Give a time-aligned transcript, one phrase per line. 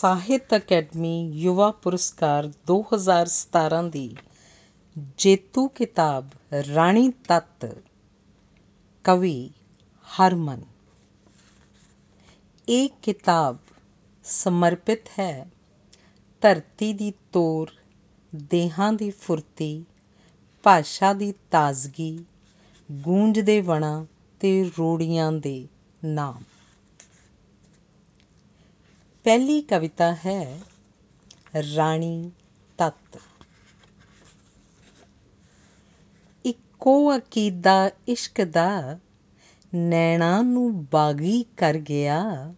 [0.00, 4.16] ਸਾਹਿਤ ਅਕੈਡਮੀ ਯੁਵਾ ਪੁਰਸਕਾਰ 2017 ਦੀ
[5.18, 6.28] ਜੇਤੂ ਕਿਤਾਬ
[6.74, 7.76] ਰਾਣੀ ਤੱਤ,
[9.04, 9.50] ਕਵੀ
[10.06, 10.62] ਹਰਮਨ।
[12.68, 13.56] ਇਹ ਕਿਤਾਬ
[14.24, 15.46] ਸਮਰਪਿਤ ਹੈ
[16.40, 17.70] ਧਰਤੀ ਦੀ ਤੋਰ,
[18.34, 19.84] ਦੇਹਾਂ ਦੀ ਫੁਰਤੀ,
[20.62, 22.24] ਭਾਸ਼ਾ ਦੀ ਤਾਜ਼ਗੀ
[22.92, 24.06] ਗੂੰਜਦੇ ਵਣਾ
[24.40, 25.68] ਤੇ ਰੋੜੀਆਂ ਦੇ
[26.04, 26.53] ਨਾਮ।
[29.24, 30.60] ਪਹਿਲੀ ਕਵਿਤਾ ਹੈ
[31.76, 32.30] ਰਾਣੀ
[32.78, 33.18] ਤੱਤ।
[36.44, 38.98] ਇੱਕੋ ਅਕੀਦਾ ਇਸ਼ਕ ਦਾ
[39.74, 42.54] ਨੈਣਾ ਨੂੰ ਬਾਗੀ ਕਰ ਗਿਆ।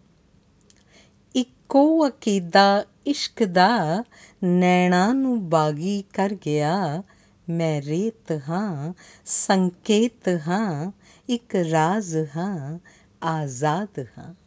[1.37, 4.05] ਇੱਕੋ ਅਕੀਦਾ ਇਸ਼ਕ ਦਾ
[4.45, 7.03] ਨੈਣਾ ਨੂੰ ਬਾਗੀ ਕਰ ਗਿਆ।
[7.51, 8.93] ਮੈਂ ਰੇਤ ਹਾਂ,
[9.27, 10.93] ਸੰਕੇਤ ਹਾਂ,
[11.29, 12.79] ਇੱਕ ਰਾਜ਼ ਹਾਂ,
[13.23, 14.46] ਆਜ਼ਾਦ ਹਾਂ।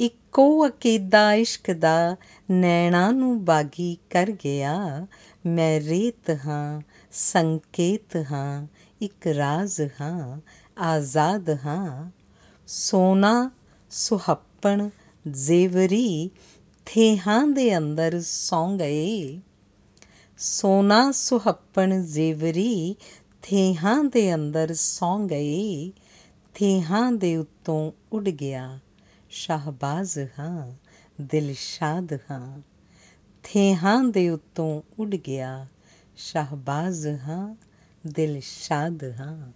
[0.00, 2.16] ਇੱਕੋ ਅਕੀਦਾ ਇਸ਼ਕ ਦਾ
[2.50, 5.06] ਨੈਣਾ ਨੂੰ ਬਾਗੀ ਕਰ ਗਿਆ।
[5.46, 6.80] ਮੈਂ ਰੇਤ ਹਾਂ,
[7.12, 8.66] ਸੰਕੇਤ ਹਾਂ,
[9.02, 10.40] ਇੱਕ ਰਾਜ਼ ਹਾਂ,
[10.78, 12.10] ਆਜ਼ਾਦ ਹਾਂ।
[12.66, 13.50] ਸੋਨਾ
[13.90, 14.88] ਸੁਹੱਪਣ
[15.30, 16.30] ਜ਼ੇਵਰੀ,
[16.86, 19.40] ਥੇਹਾਂ ਦੇ ਅੰਦਰ ਸੌਂ ਗਏ
[20.38, 22.96] ਸੋਨਾ ਸੁਹੱਪਣ ਜ਼ੇਵਰੀ,
[23.42, 25.92] ਥੇਹਾਂ ਦੇ ਅੰਦਰ ਸੌਂ ਗਏ
[26.54, 28.78] ਥੇਹਾਂ ਦੇ ਉੱਤੋਂ ਉੱਡ ਗਿਆ।
[29.30, 30.72] ਸ਼ਾਹਬਾਜ਼ ਹਾਂ,
[31.20, 32.60] ਦਿਲ ਸ਼ਾਦ ਹਾਂ।
[33.42, 35.66] ਥੇਹਾਂ ਦੇ ਉੱਤੋਂ ਉੱਡ ਗਿਆ,
[36.16, 37.54] ਸ਼ਾਹਬਾਜ਼ ਹਾਂ,
[38.06, 39.52] ਦਿਲ ਸ਼ਾਦ ਹਾਂ।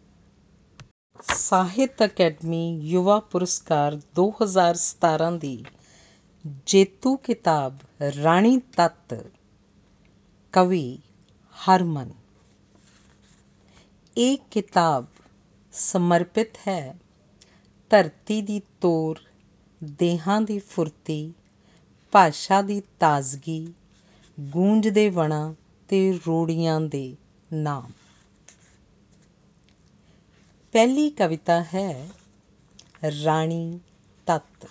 [1.23, 5.65] ਸਾਹਿਤ ਅਕੈਡਮੀ ਯੁਵਾ ਪੁਰਸਕਾਰ 2017 ਦੀ
[6.67, 7.79] ਜੇਤੂ ਕਿਤਾਬ
[8.23, 9.27] ਰਾਣੀ ਤੱਤ,
[10.53, 10.99] ਕਵੀ
[11.55, 12.11] ਹਰਮਨ।
[14.17, 15.07] ਇਹ ਕਿਤਾਬ
[15.73, 16.97] ਸਮਰਪਿਤ ਹੈ,
[17.91, 19.19] ਧਰਤੀ ਦੀ ਤੋਰ
[19.85, 21.33] ਦੇਹਾਂ ਦੀ ਫੁਰਤੀ,
[22.13, 23.73] ਭਾਸ਼ਾ ਦੀ ਤਾਜ਼ਗੀ
[24.41, 25.55] ਗੂੰਜਦੇ ਵਣਾ
[25.89, 27.17] ਤੇ ਰੋੜੀਆਂ ਦੇ
[27.53, 27.91] ਨਾਮ।
[30.73, 32.09] ਪਹਿਲੀ ਕਵਿਤਾ ਹੈ,
[33.25, 33.81] ਰਾਣੀ
[34.27, 34.69] ਤੱਤ।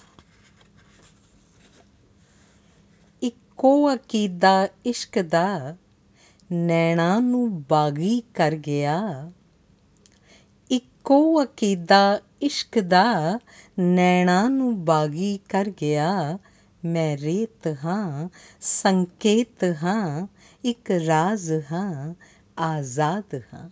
[3.21, 5.75] ਇੱਕੋ ਅਕੀਦਾ ਇਸ਼ਕ ਦਾ
[6.51, 9.31] ਨੈਣਾ ਨੂੰ ਬਾਗੀ ਕਰ ਗਿਆ।
[10.71, 13.39] ਇੱਕੋ ਅਕੀਦਾ ਇਸ਼ਕ ਦਾ
[13.79, 16.37] ਨੈਣਾ ਨੂੰ ਬਾਗੀ ਕਰ ਗਿਆ।
[16.85, 18.29] ਮੈਂ ਰੇਤ ਹਾਂ,
[18.61, 20.27] ਸੰਕੇਤ ਹਾਂ,
[20.65, 22.13] ਇੱਕ ਰਾਜ਼ ਹਾਂ,
[22.59, 23.69] ਆਜ਼ਾਦ ਹਾਂ।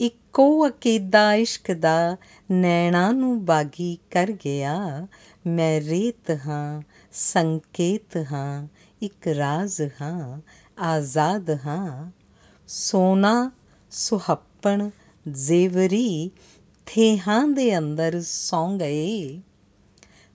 [0.00, 2.16] ਇੱਕੋ ਅਕੀਦਾ ਇਸ਼ਕ ਦਾ
[2.50, 5.06] ਨੈਣਾ ਨੂੰ ਬਾਗੀ ਕਰ ਗਿਆ।
[5.46, 8.68] ਮੈਂ ਰੇਤ ਹਾਂ, ਸੰਕੇਤ ਹਾਂ,
[9.02, 10.40] ਇੱਕ ਰਾਜ਼ ਹਾਂ,
[10.78, 12.10] ਆਜ਼ਾਦ ਹਾਂ।
[12.68, 13.50] ਸੋਨਾ
[13.90, 14.90] ਸੁਹੱਪਣ
[15.28, 16.30] ਜ਼ੇਵਰੀ
[16.94, 19.40] ਥੇਹਾਂ ਦੇ ਅੰਦਰ ਸੌਂ ਗਏ।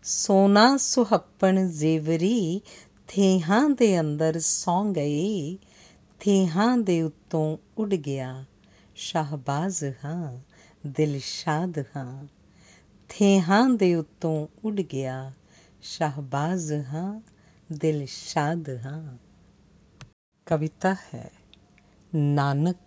[0.03, 2.61] ਸੋਨਾ ਸੁਹੱਪਣ ਜ਼ੇਵਰੀ
[3.07, 5.57] ਥੇਹਾਂ ਦੇ ਅੰਦਰ ਸੌਂ ਗਏ।
[6.19, 8.45] ਥੇਹਾਂ ਦੇ ਉੱਤੋਂ ਉੱਡ ਗਿਆ।
[8.95, 10.39] ਸ਼ਾਹਬਾਜ਼ ਹਾਂ
[10.87, 12.27] ਦਿਲ ਸ਼ਾਦ ਹਾਂ।
[13.09, 15.33] ਥੇਹਾਂ ਦੇ ਉੱਤੋਂ ਉੱਡ ਗਿਆ।
[15.81, 17.21] ਸ਼ਾਹਬਾਜ਼ ਹਾਂ
[17.71, 19.17] ਦਿਲ ਸ਼ਾਦ ਹਾਂ।
[20.45, 21.31] ਕਵਿਤਾ ਹੈ,
[22.15, 22.77] ਨਾਨਕ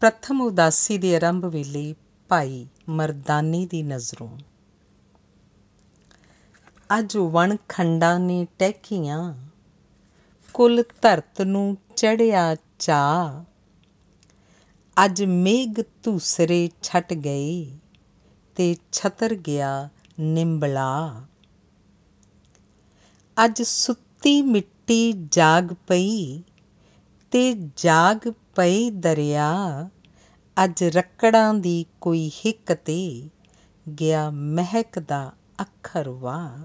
[0.00, 1.94] ਪ੍ਰਥਮ ਉਦਾਸੀ ਦੇ ਆਰੰਭ ਵੇਲੇ
[2.28, 4.36] ਭਾਈ ਮਰਦਾਨੀ ਦੀ ਨਜ਼ਰੋਂ।
[6.98, 9.34] ਅੱਜ ਵਣ ਖੰਡਾਂ ਨੇ ਟਹਿਕੀਆਂ,
[10.54, 13.44] ਕੁੱਲ ਧਰਤ ਨੂੰ ਚੜਿਆ ਚਾ
[15.04, 17.78] ਅੱਜ ਮੇਘ ਧੂਸਰੇ ਛਟ ਗਏ
[18.56, 19.88] ਤੇ ਛਤਰ ਗਿਆ
[20.20, 21.24] ਨਿੰਬਲਾ।
[23.44, 26.42] ਅੱਜ ਸੁੱਤੀ ਮਿੱਟੀ ਜਾਗ ਪਈ
[27.32, 29.88] ਤੇ ਜਾਗ ਪਈ ਦਰਿਆ,
[30.64, 33.28] ਅੱਜ ਰੱਕੜਾਂ ਦੀ ਕੋਈ ਹਿੱਕ ਤੇ
[34.00, 36.58] ਗਿਆ ਮਹਿਕ ਦਾ ਅੱਖਰ ਵਾ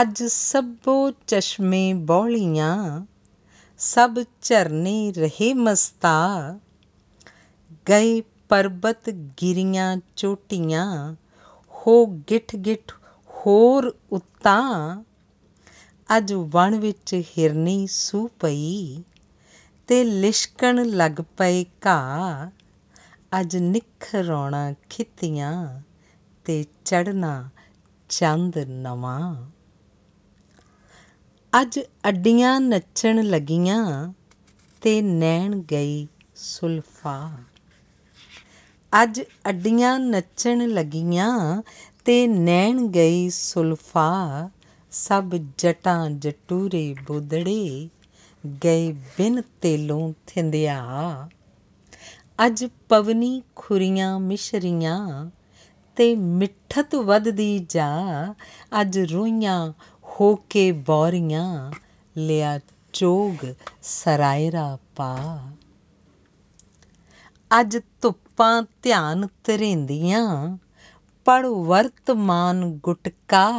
[0.00, 3.06] ਅੱਜ ਸਭੋ ਚਸ਼ਮੇ ਬੋਲੀਆਂ,
[3.78, 6.58] ਸਭ ਝਰਨੇ ਰਹੇ ਮਸਤਾ।
[7.88, 11.14] ਗਏ ਪਰਬਤ ਗਿਰੀਆਂ ਚੋਟੀਆਂ,
[11.72, 12.92] ਹੋ ਗਿੱਠ ਗਿੱਠ
[13.30, 15.02] ਹੋਰ ਉਤਾਂ।
[16.16, 19.02] ਅੱਜ ਵਣ ਵਿੱਚ ਹਿਰਨੀ ਸੂ ਪਈ
[19.90, 22.50] ਤੇ ਲਿਸ਼ਕਣ ਲੱਗ ਪਏ ਘਾ
[23.40, 25.80] ਅੱਜ ਨਿਖਰਾਉਣਾ ਖਿੱਤੀਆਂ
[26.44, 27.48] ਤੇ ਚੜਨਾ
[28.08, 29.46] ਚੰਦ ਨਵਾਂ।
[31.62, 34.12] ਅੱਜ ਅੱਡੀਆਂ ਨੱਚਣ ਲੱਗੀਆਂ
[34.80, 37.32] ਤੇ ਨੈਣ ਗਈ ਸੁਲਫਾ।
[39.02, 41.62] ਅੱਜ ਅੱਡੀਆਂ ਨੱਚਣ ਲੱਗੀਆਂ
[42.04, 44.50] ਤੇ ਨੈਣ ਗਈ ਸੁਲਫਾ।
[44.90, 47.88] ਸਭ ਜਟਾਂ ਜਟੂਰੇ ਬੁੱਧੜੇ
[48.64, 51.28] ਗਏ ਬਿਨ ਤੇਲੋਂ ਥਿੰਦਿਆ।
[52.46, 55.30] ਅੱਜ ਪਵਨੀ ਖੁਰੀਆਂ ਮਿਸ਼ਰੀਆਂ
[55.96, 58.34] ਤੇ ਮਿੱਠਤ ਵੱਧਦੀ ਜਾ।
[58.80, 59.72] ਅੱਜ ਰੋਈਆਂ
[60.04, 61.72] ਹੋ ਕੇ ਬੋਰੀਆਂ,
[62.16, 62.60] ਲਿਆ
[62.92, 65.40] ਚੋਗ ਸਰਾਇਰਾ ਪਾ।
[67.60, 70.56] ਅੱਜ ਧੁੱਪਾਂ ਧਿਆਨ ਤਰੇਂਦੀਆਂ
[71.24, 73.50] ਪੜ ਵਰਤਮਾਨ ਗੁਟਕਾ।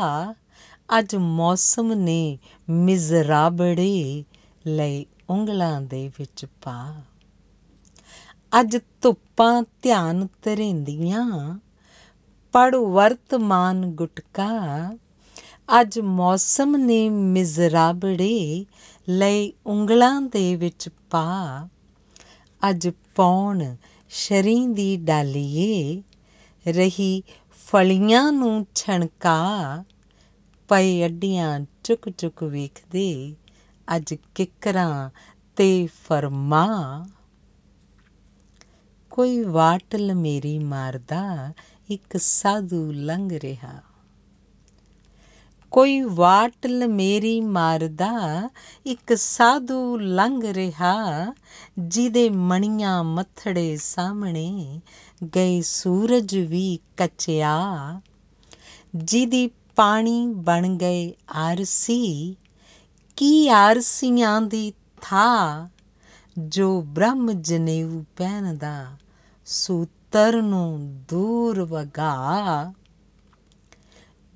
[0.99, 2.39] ਅੱਜ ਮੌਸਮ ਨੇ
[2.69, 4.23] ਮਿਜ਼ਰਾਬੜੇ
[4.67, 7.01] ਲਈ ਉਂਗਲਾਂ ਦੇ ਵਿੱਚ ਪਾ।
[8.59, 11.59] ਅੱਜ ਧੁੱਪਾਂ ਧਿਆਨ ਤਰੇਂਦੀਆਂ
[12.51, 14.49] ਪੜ ਵਰਤਮਾਨ ਗੁਟਕਾ।
[15.81, 18.65] ਅੱਜ ਮੌਸਮ ਨੇ ਮਿਜ਼ਰਾਬੜੇ
[19.09, 21.67] ਲਈ ਉਂਗਲਾਂ ਦੇ ਵਿੱਚ ਪਾ।
[22.69, 23.75] ਅੱਜ ਪੌਣ
[24.09, 26.03] ਸ਼ਰੀਂ ਦੀ ਡਾਲੀਏ,
[26.67, 27.23] ਰਹੀ
[27.67, 29.83] ਫਲੀਆਂ ਨੂੰ ਛਣਕਾ।
[30.69, 33.35] ਪਈ ਅੱਡੀਆਂ ਚੁੱਕ ਚੁੱਕ ਵੇਖਦੇ
[33.95, 35.09] ਅੱਜ ਕਿਕਰਾਂ
[35.55, 37.05] ਤੇ ਫਰਮਾ।
[39.09, 41.53] ਕੋਈ ਵਾਟਲ ਮੇਰੀ ਮਾਰਦਾ,
[41.89, 43.81] ਇੱਕ ਸਾਧੂ ਲੰਘ ਰਿਹਾ।
[45.71, 48.49] ਕੋਈ ਵਾਟਲ ਮੇਰੀ ਮਾਰਦਾ,
[48.85, 51.25] ਇੱਕ ਸਾਧੂ ਲੰਘ ਰਿਹਾ।
[51.79, 54.81] ਜਿਹਦੇ ਮਣੀਆਂ ਮੱਥੜੇ ਸਾਹਮਣੇ
[55.35, 57.55] ਗਏ ਸੂਰਜ ਵੀ ਕਚਿਆ।
[58.95, 62.35] ਜਿਹਦੀ ਪਾਣੀ ਬਣ ਗਏ ਆਰਸੀ
[63.21, 65.69] ਕੀ ਆਰਸੀਆਂ ਦੀ ਥਾ
[66.37, 68.85] ਜੋ ਬ੍ਰਹਮ ਜਨੇਊ ਪਹਿਨਦਾ,
[69.45, 72.73] ਸੂਤਰ ਨੂੰ ਦੂਰ ਵਗਾ।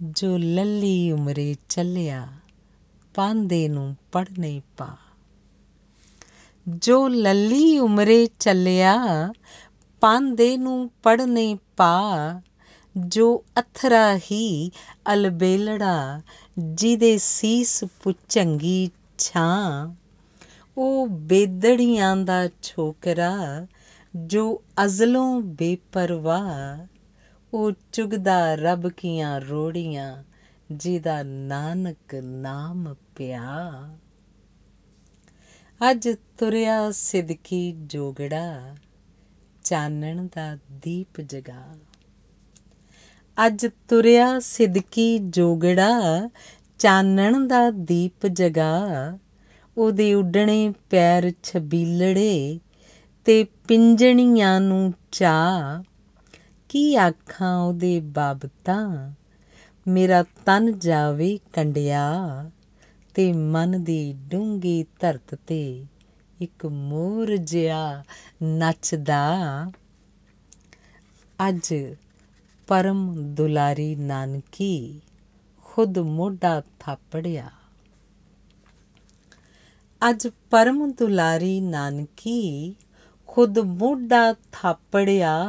[0.01, 2.27] ਜੋ ਲੱਲੀ ਉਮਰੇ ਚੱਲਿਆ,
[3.13, 4.97] ਪਾਂਦੇ ਨੂੰ ਪੜਨੇ ਪਾ।
[6.67, 9.29] ਜੋ ਲੱਲੀ ਉਮਰੇ ਚੱਲਿਆ,
[10.01, 12.41] ਪਾਂਦੇ ਨੂੰ ਪੜਨੇ ਪਾ।
[12.97, 14.71] ਜੋ ਅਥਰਾ ਹੀ
[15.13, 16.21] ਅਲਬੇਲੜਾ
[16.59, 19.95] ਜਿਹਦੇ ਸੀਸ ਪੁਚੰਗੀ ਛਾਂ,
[20.77, 23.67] ਉਹ ਬੇਦੜੀਆਂ ਦਾ ਛੋਕਰਾ,
[24.15, 26.87] ਜੋ ਅਜ਼ਲੋਂ ਬੇਪਰਵਾਹ,
[27.53, 30.23] ਉਹ ਚੁਗਦਾ ਰੱਬ ਕੀਆਂ ਰੋੜੀਆਂ,
[30.71, 33.73] ਜਿਹਦਾ ਨਾਨਕ ਨਾਮ ਪਿਆ।
[35.91, 38.75] ਅੱਜ ਤੁਰਿਆ ਸਿਦਕੀ ਜੋਗੜਾ,
[39.63, 41.75] ਚਾਨਣ ਦਾ ਦੀਪ ਜਗਾ।
[43.47, 46.29] ਅੱਜ ਤੁਰਿਆ ਸਿਦਕੀ ਜੋਗੜਾ,
[46.79, 48.79] ਚਾਨਣ ਦਾ ਦੀਪ ਜਗਾ।
[49.77, 52.59] ਉਹਦੇ ਉੱਡਣੇ ਪੈਰ ਛਬੀਲੜੇ
[53.25, 55.83] ਤੇ ਪਿੰਜਣੀਆਂ ਨੂੰ ਚਾ।
[56.69, 59.11] ਕੀ ਆਖਾਂ ਉਹਦੇ ਬਾਬਤਾਂ?
[59.87, 62.11] ਮੇਰਾ ਤਨ ਜਾਵੇ ਕੰਡਿਆ
[63.13, 65.85] ਤੇ ਮਨ ਦੀ ਡੂੰਗੀ ਧਰਤ ਤੇ
[66.41, 68.03] ਇੱਕ ਮੋਰ ਜਿਆ
[68.43, 69.31] ਨੱਚਦਾ।
[71.49, 71.95] ਅੱਜ
[72.67, 75.01] ਪਰਮ ਦੁਲਾਰੀ ਨਾਨਕੀ,
[75.63, 77.49] ਖੁਦ ਮੋਢਾ ਥਾਪੜਿਆ।
[80.09, 82.75] ਅੱਜ ਪਰਮ ਦੁਲਾਰੀ ਨਾਨਕੀ,
[83.27, 85.43] ਖੁਦ ਮੋਢਾ ਥਾਪੜਿਆ।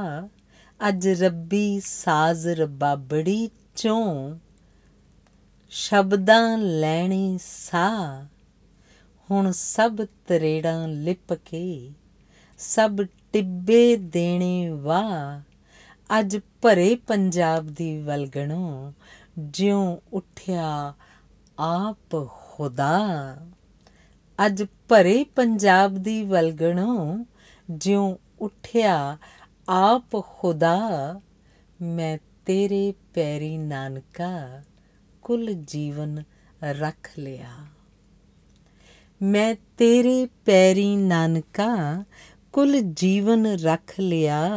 [0.89, 4.39] ਅੱਜ ਰੱਬੀ ਸਾਜ਼ ਰਬਾਬੜੀ ਚੋਂ
[5.71, 8.27] ਸ਼ਬਦਾਂ ਲੈਣੇ ਸਾ।
[9.31, 11.91] ਹੁਣ ਸਭ ਤਰੇੜਾਂ ਲਿਪ ਕੇ,
[12.59, 12.97] ਸਭ
[13.33, 15.41] ਟਿੱਬੇ ਦੇਣੇ ਵਾ
[16.19, 18.93] ਅੱਜ ਭਰੇ ਪੰਜਾਬ ਦੀ ਵਲਗਣੋਂ
[19.39, 20.95] ਜਿਉਂ ਉੱਠਿਆ
[21.59, 23.37] ਆਪ ਖੁਦਾ।
[24.47, 27.25] ਅੱਜ ਭਰੇ ਪੰਜਾਬ ਦੀ ਵਲਗਣੋਂ
[27.71, 29.19] ਜਿਉਂ ਉੱਠਿਆ
[29.69, 30.81] ਆਪ ਖੁਦਾ।
[31.83, 34.63] ਮੈਂ ਤੇਰੇ ਪੈਰੀ ਨਾਨਕਾ
[35.23, 36.23] ਕੁਲ ਜੀਵਨ
[36.65, 37.67] ਰੱਖ ਲਿਆ।
[39.23, 42.05] ਮੈਂ ਤੇਰੇ ਪੈਰੀ ਨਾਨਕਾ
[42.53, 44.49] ਕੁਲ ਜੀਵਨ ਰੱਖ ਲਿਆ।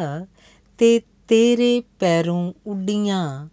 [0.78, 3.50] ਤੇ ਤੇਰੇ ਪੈਰੋਂ ਉੱਡੀਆਂ,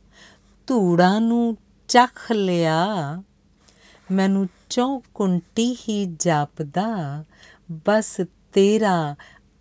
[0.66, 1.56] ਧੂੜਾਂ ਨੂੰ
[1.88, 2.76] ਚੱਖ ਲਿਆ।
[4.10, 7.24] ਮੈਨੂੰ ਚੌਕੁੰਟੀ ਹੀ ਜਾਪਦਾ,
[7.72, 8.20] ਬਸ
[8.52, 9.16] ਤੇਰਾ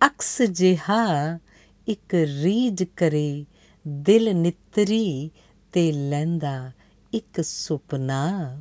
[0.06, 1.40] ਅਕਸ ਜਿਹਾ
[1.88, 3.46] ਇੱਕ ਰੀਜ ਕਰੇ,
[3.88, 5.32] ਦਿਲ ਨਿਤਰੀ
[5.72, 6.72] ਤੇ ਲੈਂਦਾ
[7.14, 8.58] ਇੱਕ ਸੁਪਨਾ।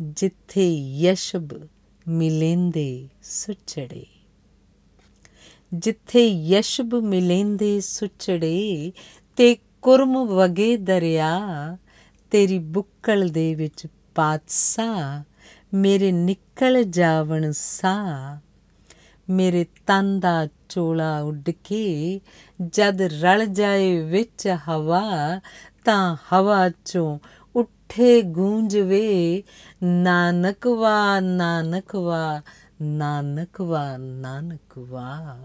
[0.00, 1.48] ਜਿੱਥੇ ਯਸ਼ਬ
[2.08, 4.15] ਮਿਲੇਂਦੇ ਸੁਚੜੇ।
[5.78, 8.92] ਜਿੱਥੇ ਯਸ਼ਬ ਮਿਲੇਂਦੇ ਸੁਚੜੇ
[9.36, 11.76] ਤੇ ਕੁਰਮ ਵਗੇ ਦਰਿਆ,
[12.30, 15.24] ਤੇਰੀ ਬੁੱਕਲ ਦੇ ਵਿੱਚ ਪਾਤਸਾ
[15.74, 17.96] ਮੇਰੇ ਨਿਕਲ ਜਾਵਣ ਸਾ
[19.30, 22.20] ਮੇਰੇ ਤਨ ਦਾ ਚੋਲਾ ਉੱਡ ਕੇ
[22.72, 25.40] ਜਦ ਰਲ ਜਾਏ ਵਿੱਚ ਹਵਾ,
[25.84, 27.18] ਤਾਂ ਹਵਾ ਚੋਂ
[27.54, 29.42] ਉੱਠੇ ਗੂੰਜਵੇ
[29.82, 32.42] ਨਾਨਕਵਾ ਨਾਨਕਵਾ
[32.82, 35.36] ਨਾਨਕਵਾ ਨਾਨਕਵਾ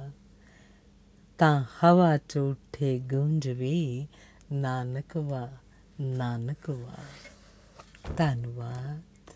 [1.41, 4.07] ਤਾਂ ਹਵਾ ਚੋਂ ਉੱਠੇ ਗੂੰਜਵੇ
[4.51, 5.49] ਨਾਨਕਵਾ
[6.01, 6.97] ਨਾਨਕਵਾ
[8.17, 9.31] ਧੰਨਵਾਦ।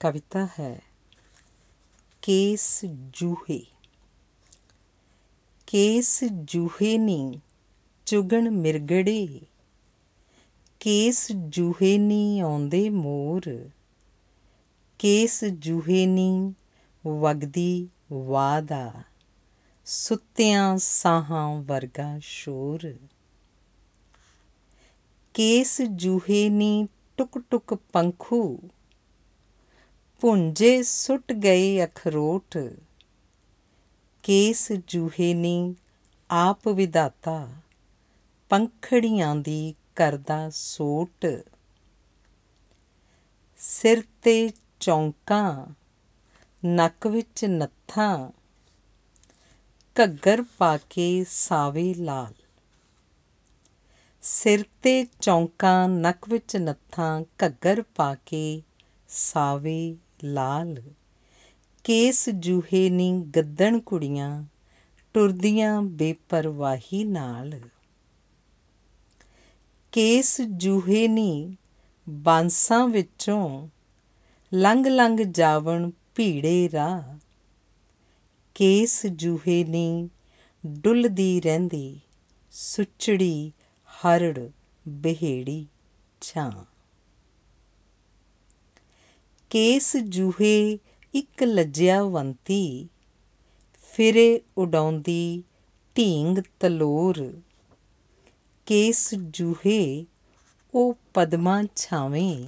[0.00, 0.82] ਕਵਿਤਾ ਹੈ,
[2.22, 3.66] ਕੇਸ ਜੂਹੇ।
[5.66, 7.40] ਕੇਸ ਜੂਹੇ ਨੀ,
[8.06, 9.40] ਚੁਗਣ ਮਿਰਗੜੇ।
[10.80, 13.70] ਕੇਸ ਜੂਹੇ ਨੀ ਆਉਂਦੇ ਮੋਰ।
[14.98, 16.54] ਕੇਸ ਜੂਹੇ ਨੀ
[17.06, 18.92] ਵਗਦੀ ਵਾਦਾ,
[19.84, 22.94] ਸੁੱਤਿਆਂ ਸਾਹਾਂ ਵਰਗਾ ਸ਼ੋਰ।
[25.34, 28.58] ਕੇਸ ਜੂਹੇ ਨੀ ਟੁਕ ਟੁਕ ਪੰਖੂ
[30.20, 32.58] ਪੁੰਜੇ ਸੁੱਟ ਗਏ ਅਖਰੋਟ।
[34.22, 35.74] ਕੇਸ ਜੂਹੇ ਨੀ
[36.30, 37.48] ਆਪ ਵਿਦਾਤਾ
[38.48, 41.26] ਪੰਖੜੀਆਂ ਦੀ ਕਰਦਾ ਸੋਟ।
[43.56, 44.50] ਸਿਰ ਤੇ
[44.80, 45.66] ਚੌਂਕਾਂ
[46.64, 48.30] ਨੱਕ ਵਿੱਚ ਨੱਥਾਂ,
[50.02, 52.34] ਘੱਗਰ ਪਾ ਕੇ ਸਾਵੇ ਲਾਲ।
[54.22, 58.62] ਸਿਰ ਤੇ ਚੌਂਕਾਂ, ਨੱਕ ਵਿੱਚ ਨੱਥਾਂ, ਘੱਗਰ ਪਾ ਕੇ
[59.08, 60.82] ਸਾਵੇ ਲਾਲ।
[61.84, 64.44] ਕੇਸ ਜੂਹੇ ਨੀ ਗੱਦਣ ਕੁੜੀਆਂ,
[65.14, 67.60] ਟੁਰਦੀਆਂ ਬੇਪਰਵਾਹੀ ਨਾਲ।
[69.92, 71.56] ਕੇਸ ਜੂਹੇ ਨੀ
[72.08, 73.68] ਬਾਂਸਾਂ ਵਿੱਚੋਂ
[74.54, 77.18] ਲੰਘ ਲੰਘ ਜਾਵਣ ਭੀੜੇ ਰਾਹ।
[78.54, 80.08] ਕੇਸ ਜੂਹੇ ਨੀ,
[80.66, 82.00] ਡੁੱਲਦੀ ਰਹਿੰਦੀ,
[82.50, 83.52] ਸੁਚੜੀ
[83.86, 84.48] ਹਰੜ
[84.88, 85.66] ਬਿਹੇੜੀ
[86.20, 86.64] ਛਾਂ।
[89.50, 90.78] ਕੇਸ ਜੂਹੇ
[91.14, 92.88] ਇੱਕ ਲੱਜਿਆਵੰਤੀ
[93.92, 95.42] ਫਿਰੇ ਉਡਾਉਂਦੀ
[95.96, 97.40] ਢੀਂਗ ਤਲੋਰ।
[98.66, 100.06] ਕੇਸ ਜੂਹੇ
[100.74, 102.46] ਉਹ ਪਦਮਾਂ ਛਾਵੇਂ,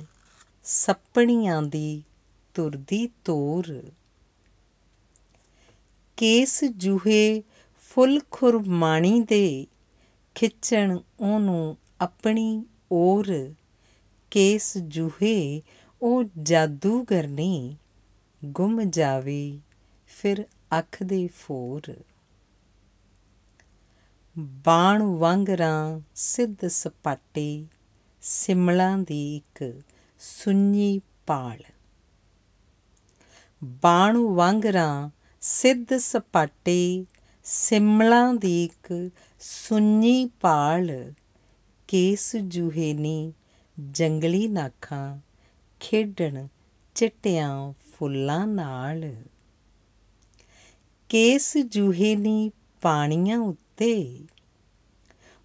[0.64, 2.02] ਸੱਪਣੀਆਂ ਦੀ
[2.54, 3.82] ਤੁਰਦੀ ਤੋਰ।
[6.16, 7.42] ਕੇਸ ਜੂਹੇ
[7.76, 9.66] ਫੁੱਲ ਖੁਰਮਾਣੀ ਦੇ,
[10.34, 13.54] ਖਿੱਚਣ ਉਹਨੂੰ ਆਪਣੀ ਓਰ
[14.30, 15.62] ਕੇਸ ਜੂਹੇ
[16.02, 17.76] ਉਹ ਜਾਦੂਗਰ ਨੇ,
[18.44, 19.60] ਗੁੰਮ ਜਾਵੇ
[20.06, 20.46] ਫਿਰ
[20.78, 21.94] ਅੱਖ ਦੇ ਫੋਰ।
[24.38, 27.66] ਬਾਣ ਵਾਂਗਰਾਂ ਸਿੱਧ ਸਪਾਟੇ,
[28.20, 29.80] ਸਿਮਲਾਂ ਦੀ ਇੱਕ
[30.18, 31.73] ਸੁੰਨੀ ਪਾਲ।
[33.64, 37.06] ਬਾਣ ਵਾਂਗਰਾਂ ਸਿੱਧ ਸਪਾਟੇ,
[37.44, 41.12] ਸਿਮਲਾਂ ਦੀ ਇੱਕ ਸੁੰਨੀ ਪਾਲ,
[41.88, 43.32] ਕੇਸ ਜੂਹੇ ਨੀ,
[43.90, 45.18] ਜੰਗਲੀ ਨਾਖਾਂ,
[45.80, 46.46] ਖੇਡਣ
[46.94, 49.14] ਚਿੱਟਿਆਂ ਫੁੱਲਾਂ ਨਾਲ।
[51.08, 54.20] ਕੇਸ ਜੂਹੇ ਨੀ ਪਾਣੀਆਂ ਉੱਤੇ,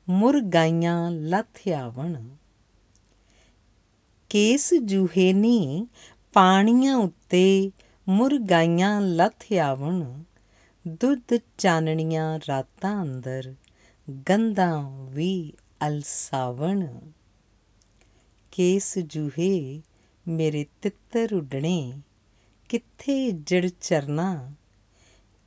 [0.10, 2.28] ਮੁਰਗਾਈਆਂ ਲੱਥ ਆਵਣ।
[4.30, 5.88] ਕੇਸ ਜੂਹੇ ਨੀ
[6.34, 7.72] ਪਾਣੀਆਂ ਉੱਤੇ
[8.10, 10.24] ਮੁਰਗਾਈਆਂ ਲੱਥ ਆਵਣ,
[10.88, 13.54] ਦੁੱਧ ਚਾਨਣੀਆਂ ਰਾਤਾਂ ਅੰਦਰ,
[14.30, 15.54] ਗੰਧਾਂ ਵੀ
[15.88, 16.88] ਅਲਸਾਵਣ।
[18.52, 19.82] ਕੇਸ ਜੂਹੇ
[20.28, 21.94] ਮੇਰੇ ਤਿੱਤਰ ਉੱਡਣੇ,
[22.70, 24.52] ਕਿੱਥੇ ਜੜ ਚਰਨਾ?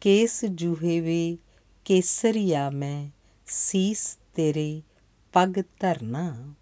[0.01, 1.39] ਕੇਸ ਜੂਹੇ ਵੇ
[1.85, 3.09] ਕੇਸਰੀਆ ਮੈਂ,
[3.47, 4.83] ਸੀਸ ਤੇਰੇ
[5.33, 6.55] ਪਗ ਧਰਨਾ।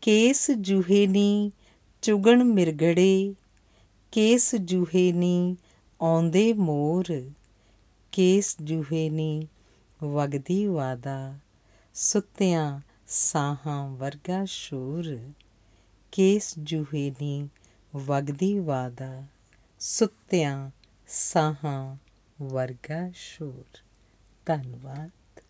[0.00, 1.52] ਕੇਸ ਜੂਹੇ ਨੀ
[2.02, 3.34] ਚੁਗਣ ਮਿਰਗੜੇ
[4.12, 5.56] ਕੇਸ ਜੂਹੇ ਨੀ
[6.00, 7.04] ਆਉਂਦੇ ਮੋਰ,
[8.12, 9.48] ਕੇਸ ਜੂਹੇ ਨੀ
[10.02, 11.38] ਵਗਦੀ ਵਾਦਾ,
[11.94, 15.18] ਸੁੱਤਿਆਂ ਸਾਹਾਂ ਵਰਗਾ ਸ਼ੋਰ,
[16.12, 17.48] ਕੇਸ ਜੂਹੇ ਨੀ
[17.96, 19.22] ਵਗਦੀ ਵਾਦਾ,
[19.78, 20.70] ਸੁੱਤਿਆਂ
[21.08, 21.96] ਸਾਹਾਂ
[22.42, 23.78] ਵਰਗਾ ਸ਼ੋਰ।
[24.46, 25.40] ਧੰਨਵਾਦ।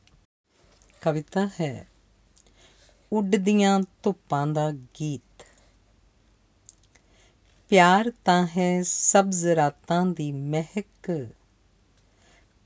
[1.00, 1.86] ਕਵਿਤਾ ਹੈ,
[3.12, 5.29] ਉੱਡਦੀਆਂ ਧੁੱਪਾਂ ਦਾ ਗੀਤ।
[7.70, 11.28] ਪਿਆਰ ਤਾਂ ਹੈ ਸਬਜ਼ ਰਾਤਾਂ ਦੀ ਮਹਿਕ।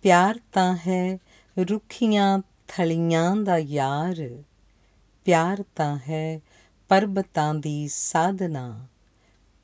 [0.03, 1.19] ਪਿਆਰ ਤਾਂ ਹੈ
[1.59, 4.43] ਰੁੱਖੀਆਂ ਥਲੀਆਂ ਦਾ ਯਾਰ।
[5.25, 6.41] ਪਿਆਰ ਤਾਂ ਹੈ
[6.89, 8.87] ਪਰਬਤਾਂ ਦੀ ਸਾਧਨਾ।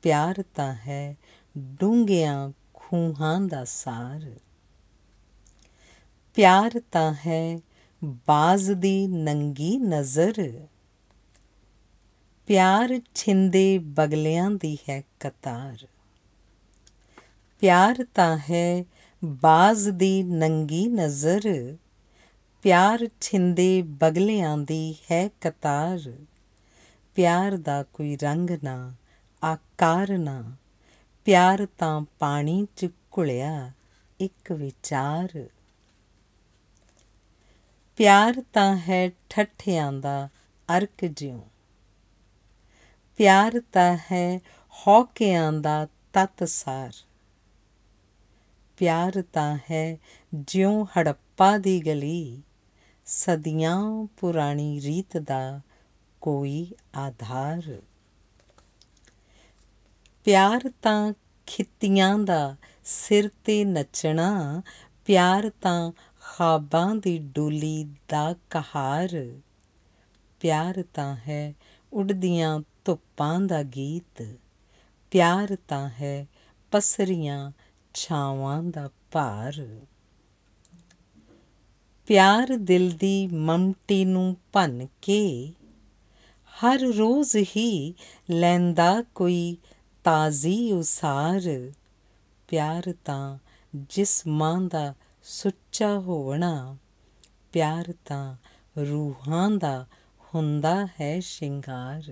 [0.01, 1.17] ਪਿਆਰ ਤਾਂ ਹੈ
[1.57, 4.31] ਡੂੰਘਿਆਂ ਖੂਹਾਂ ਦਾ ਸਾਰ।
[6.33, 7.59] ਪਿਆਰ ਤਾਂ ਹੈ
[8.03, 10.67] ਬਾਜ਼ ਦੀ ਨੰਗੀ ਨਜ਼ਰ।
[12.47, 15.87] ਪਿਆਰ ਛਿੰਦੇ ਬਗਲਿਆਂ ਦੀ ਹੈ ਕਤਾਰ।
[17.59, 18.85] ਪਿਆਰ ਤਾਂ ਹੈ
[19.25, 21.77] ਬਾਜ਼ ਦੀ ਨੰਗੀ ਨਜ਼ਰ।
[22.63, 26.13] ਪਿਆਰ ਛਿੰਦੇ ਬਗਲਿਆਂ ਦੀ ਹੈ ਕਤਾਰ।
[27.15, 28.93] ਪਿਆਰ ਦਾ ਕੋਈ ਰੰਗ ਨਾ,
[29.43, 30.55] ਆਕਾਰ ਨਾ।
[31.25, 33.71] ਪਿਆਰ ਤਾਂ ਪਾਣੀ ਚ ਘੁਲਿਆ
[34.19, 35.47] ਇੱਕ ਵਿਚਾਰ।
[37.97, 40.29] ਪਿਆਰ ਤਾਂ ਹੈ ਠੱਠਿਆਂ ਦਾ
[40.77, 41.43] ਅਰਕ ਜਿਉ।
[43.21, 44.39] ਪਿਆਰ ਤਾਂ ਹੈ
[44.87, 46.93] ਹੌਕਿਆਂ ਦਾ ਤਤਸਾਰ।
[48.77, 49.97] ਪਿਆਰ ਤਾਂ ਹੈ
[50.33, 52.41] ਜਿਉ ਹੜੱਪਾ ਦੀ ਗਲੀ,
[53.05, 55.61] ਸਦੀਆਂ ਪੁਰਾਣੀ ਰੀਤ ਦਾ
[56.21, 57.81] ਕੋਈ ਆਧਾਰ।
[60.23, 61.13] ਪਿਆਰ ਤਾਂ
[61.45, 64.61] ਖਿੱਤੀਆਂ ਦਾ ਸਿਰ ਤੇ ਨੱਚਣਾ,
[65.05, 69.39] ਪਿਆਰ ਤਾਂ ਖਾਬਾਂ ਦੀ ਡੋਲੀ ਦਾ ਕਹਾਰ।
[70.39, 71.53] ਪਿਆਰ ਤਾਂ ਹੈ
[71.93, 74.35] ਉੱਡਦੀਆਂ ਧੁੱਪਾਂ ਦਾ ਗੀਤ।
[75.11, 76.27] ਪਿਆਰ ਤਾਂ ਹੈ
[76.71, 77.51] ਪਸਰੀਆਂ
[77.93, 79.79] ਛਾਵਾਂ ਦਾ ਭਾਰ।
[82.07, 85.53] ਪਿਆਰ ਦਿਲ ਦੀ ਮਮਟੀ ਨੂੰ ਭੰਨ ਕੇ
[86.51, 87.93] ਹਰ ਰੋਜ਼ ਹੀ
[88.29, 89.57] ਲੈਂਦਾ ਕੋਈ
[90.03, 91.71] ਤਾਜ਼ੀ ਉਸਾਰ।
[92.47, 93.37] ਪਿਆਰ ਤਾਂ
[93.75, 96.77] ਜਿਸ ਮਾਂ ਦਾ ਸੁੱਚਾ ਹੋਣਾ
[97.51, 98.35] ਪਿਆਰ ਤਾਂ
[98.77, 99.85] ਰੂਹਾਂ ਦਾ
[100.35, 102.11] ਹੁੰਦਾ ਹੈ ਸ਼ਿੰਗਾਰ।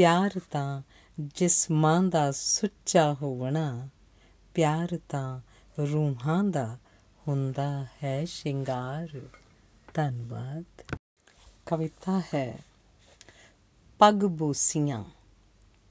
[0.00, 0.82] ਪਿਆਰ ਤਾਂ
[1.20, 3.88] ਜਿਸ ਮਾਂ ਦਾ ਸੁੱਚਾ ਹੋਣਾ
[4.54, 5.40] ਪਿਆਰ ਤਾਂ
[5.78, 6.78] ਰੂਹਾਂ ਦਾ
[7.28, 9.20] ਹੁੰਦਾ ਹੈ ਸ਼ਿੰਗਾਰ।
[9.94, 10.96] ਧੰਨਵਾਦ।
[11.66, 12.58] ਕਵਿਤਾ ਹੈ,
[13.98, 15.04] ਪੱਗ ਬੂਸੀਆਂ,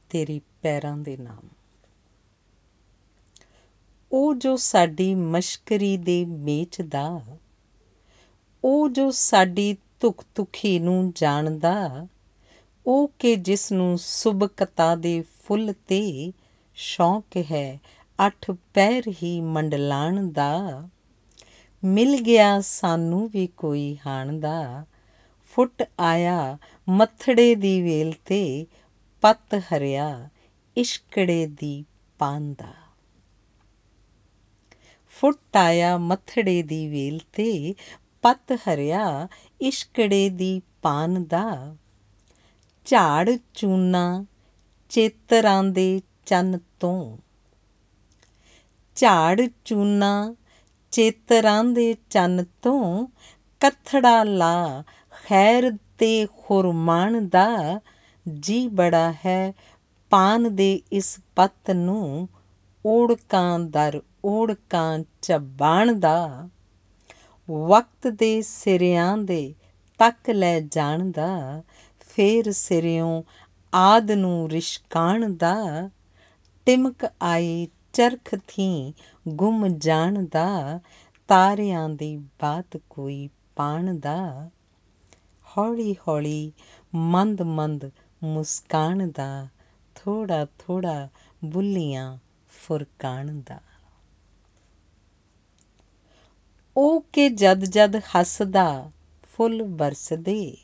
[0.09, 1.49] ਤੇਰੇ ਪੈਰਾਂ ਦੇ ਨਾਮ।
[4.11, 7.21] ਉਹ ਜੋ ਸਾਡੀ ਮਸ਼ਕਰੀ ਦੇ ਮੇਚਦਾ
[8.63, 12.07] ਉਹ ਜੋ ਸਾਡੀ ਤੁਖ ਤੁਖੀ ਨੂੰ ਜਾਣਦਾ
[12.89, 16.33] ਉਹ ਕਿ ਜਿਸ ਨੂੰ ਸੁਬਕਤਾ ਦੇ ਫੁੱਲ ਤੇ
[16.75, 17.79] ਸ਼ੌਕ ਹੈ,
[18.27, 20.87] ਅੱਠ ਪੈਰ ਹੀ ਮੰਡਲਾਣ ਦਾ।
[21.83, 24.85] ਮਿਲ ਗਿਆ ਸਾਨੂੰ ਵੀ ਕੋਈ ਹਾਣ ਦਾ।
[25.51, 26.57] ਫੁੱਟ ਆਇਆ
[26.89, 28.67] ਮੱਥੜੇ ਦੀ ਵੇਲ ਤੇ,
[29.21, 30.29] ਪੱਤ ਹਰਿਆ
[30.77, 31.85] ਇਸ਼ਕੜੇ ਦੀ
[32.19, 32.73] ਪਾਂਦਾ
[35.07, 37.75] ਫੁੱਟ ਆਇਆ ਮੱਥੜੇ ਦੀ ਵੇਲ ਤੇ,
[38.21, 39.27] ਪੱਤ ਹਰਿਆ
[39.61, 41.75] ਇਸ਼ਕੜੇ ਦੀ ਪਾਨ ਦਾ।
[42.85, 44.25] ਝਾੜ ਚੂਨਾ
[44.89, 47.17] ਚੇਤਰਾਂ ਦੇ ਚੰਨ ਤੋਂ।
[48.95, 50.35] ਝਾੜ ਚੂਨਾ
[50.91, 53.07] ਚੇਤਰਾਂ ਦੇ ਚੰਨ ਤੋਂ
[53.59, 57.81] ਕਥੜਾ ਲਾ, ਖੈਰ ਤੇ ਖੁਰਮਾਨ ਦਾ
[58.39, 59.53] ਜੀ ਬੜਾ ਹੈ।
[60.09, 62.29] ਪਾਨ ਦੇ ਇਸ ਪੱਤ ਨੂੰ
[62.85, 66.49] ਓੜਕਾਂ ਦਰ, ਓੜਕਾਂ ਚਬਾਣ ਦਾ।
[67.51, 69.55] ਵਕਤ ਦੇ ਸਿਰਿਆਂ ਦੇ
[69.99, 71.63] ਤੱਕ ਲੈ ਜਾਣ ਦਾ
[72.19, 73.23] ਫੇਰ ਸਿਰਿਓਂ
[73.73, 75.89] ਆਦ ਨੂੰ ਰਿਸ਼ਕਾਣ ਦਾ,
[76.65, 78.93] ਟਿਮਕ ਆਈ ਚਰਖ ਥੀ
[79.27, 80.79] ਗੁੰਮ ਜਾਣ ਦਾ,
[81.27, 84.49] ਤਾਰਿਆਂ ਦੀ ਬਾਤ ਕੋਈ ਪਾਣ ਦਾ।
[85.57, 86.53] ਹੌਲੀ ਹੌਲੀ
[86.95, 87.91] ਮੰਦ ਮੰਦ
[88.23, 89.47] ਮੁਸਕਾਨ ਦਾ
[89.95, 91.09] ਥੋੜਾ ਥੋੜਾ
[91.45, 92.17] ਬੁੱਲੀਆਂ
[92.49, 93.59] ਫੁਰਕਾਣ ਦਾ।
[96.77, 98.91] ਉਹ ਕਿ ਜਦ ਜਦ ਹੱਸਦਾ,
[99.23, 100.57] ਫੁੱਲ ਵਰਸਦੇ।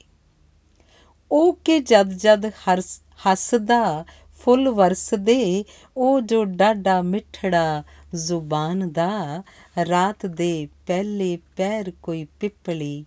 [1.31, 4.05] ਉਹ ਕਿ ਜਦ ਜਦ ਹੱਸਦਾ,
[4.39, 5.65] ਫੁੱਲ ਵਰਸਦੇ,
[5.97, 7.83] ਉਹ ਜੋ ਡਾਡਾ ਮਿੱਠੜਾ
[8.15, 9.43] ਜ਼ੁਬਾਨ ਦਾ,
[9.89, 13.05] ਰਾਤ ਦੇ ਪਹਿਲੇ ਪੈਰ ਕੋਈ ਪਿੱਪਲੀ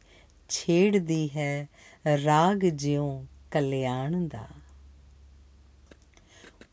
[0.49, 1.69] ਛੇੜਦੀ ਹੈ
[2.25, 4.47] ਰਾਗ ਜਿਉ ਕਲਿਆਣ ਦਾ।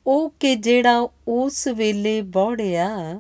[0.08, 3.20] ਉਹ ਕਿ ਜਿਹੜਾ ਉਸ ਵੇਲੇ ਬੋੜਿਆ,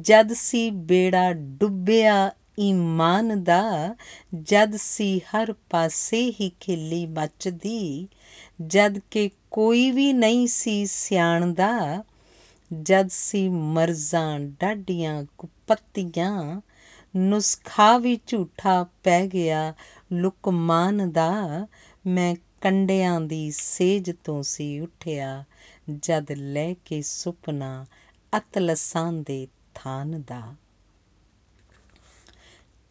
[0.00, 3.94] ਜਦ ਸੀ ਬੇੜਾ ਡੁੱਬਿਆ ਈਮਾਨ ਦਾ,
[4.42, 8.08] ਜਦ ਸੀ ਹਰ ਪਾਸੇ ਹੀ ਖਿੱਲੀ ਮੱਚਦੀ,
[8.66, 12.04] ਜਦ ਕਿ ਕੋਈ ਵੀ ਨਹੀਂ ਸੀ ਸਿਆਣਦਾ
[12.82, 16.60] ਜਦ ਸੀ ਮਰਜ਼ਾਂ ਡਾਡੀਆਂ ਕੁਪੱਤੀਆਂ,
[17.16, 19.74] ਨੁਸਖਾ ਵੀ ਝੂਠਾ ਪੈ ਗਿਆ
[20.12, 21.66] ਲੁਕਮਾਨ ਦਾ,
[22.06, 25.44] ਮੈਂ ਕੰਡਿਆਂ ਦੀ ਸੇਜ ਤੋਂ ਸੀ ਉੱਠਿਆ,
[26.02, 27.86] ਜਦ ਲੈ ਕੇ ਸੁਪਨਾ
[28.36, 30.54] ਅਤਲਸਾਂ ਦੇ ਥਾਨ ਦਾ।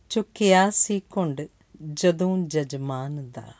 [0.09, 1.41] ਚੁੱਕਿਆ ਸੀ ਘੁੰਡ
[1.93, 3.53] ਜਦੋਂ ਜਜਮਾਨ ਦਾ।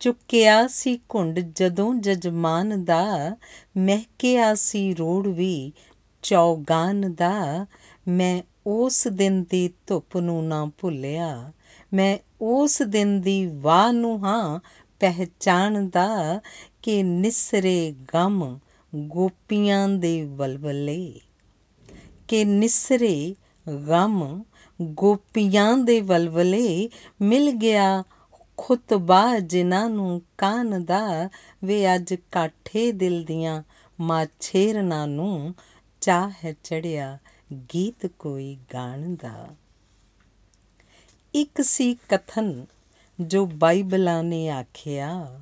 [0.00, 3.36] ਚੁੱਕਿਆ ਸੀ ਘੁੰਡ ਜਦੋਂ ਜਜਮਾਨ ਦਾ,
[3.76, 5.72] ਮਹਿਕਿਆ ਸੀ ਰੋੜ ਵੀ
[6.22, 7.66] ਚੌਗਾਨ ਦਾ।
[8.08, 11.52] ਮੈਂ ਉਸ ਦਿਨ ਦੀ ਧੁੱਪ ਨੂੰ ਨਾ ਭੁੱਲਿਆ,
[11.94, 14.60] ਮੈਂ ਉਸ ਦਿਨ ਦੀ ਵਾਹ ਨੂੰ ਹਾਂ
[15.00, 16.40] ਪਹਿਚਾਨਦਾ
[16.82, 18.58] ਕਿ ਨਿਸਰੇ ਗਮ
[18.94, 21.20] ਗੋਪੀਆਂ ਦੇ ਵਲਵਲੇ,
[22.28, 23.34] ਕਿ ਨਿਸਰੇ
[23.88, 24.42] ਗਮ
[24.90, 26.88] ਗੋਪੀਆਂ ਦੇ ਵਲਵਲੇ
[27.22, 28.04] ਮਿਲ ਗਿਆ
[28.56, 31.30] ਖੁਤਬਾ ਜਿਨ੍ਹਾਂ ਨੂੰ ਕਾਨ ਦਾ,
[31.64, 33.62] ਵੇ ਅੱਜ ਕਾਠੇ ਦਿਲ ਦੀਆਂ
[34.00, 35.54] ਮਾਛੇਰਨਾਂ ਨੂੰ
[36.00, 37.18] ਚਾਹ ਚੜਿਆ
[37.74, 39.48] ਗੀਤ ਕੋਈ ਗਾਣ ਦਾ।
[41.34, 42.66] ਇੱਕ ਸੀ ਕਥਨ
[43.20, 45.40] ਜੋ ਬਾਈਬਲਾਂ ਨੇ ਆਖਿਆ।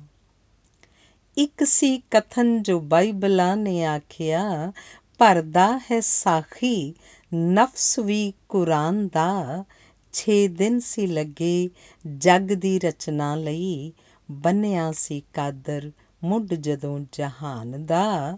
[1.37, 4.73] ਇੱਕ ਸੀ ਕਥਨ ਜੋ ਬਾਈਬਲਾਂ ਨੇ ਆਖਿਆ,
[5.17, 6.93] ਭਰਦਾ ਹੈ ਸਾਖੀ
[7.35, 9.65] ਨਫਸ ਵੀ ਕੁਰਾਨ ਦਾ
[10.13, 11.69] 6 ਦਿਨ ਸੀ ਲੱਗੇ,
[12.17, 13.93] ਜਗ ਦੀ ਰਚਨਾ ਲਈ
[14.31, 15.91] ਬੰਨਿਆ ਸੀ ਕਾਦਰ
[16.23, 18.37] ਮੁੱਢ ਜਦੋਂ ਜਹਾਨ ਦਾ।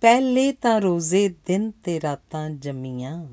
[0.00, 3.26] ਪਹਿਲੇ ਤਾਂ ਰੋਜ਼ੇ ਦਿਨ ਤੇ ਰਾਤਾਂ ਜਮੀਆਂ।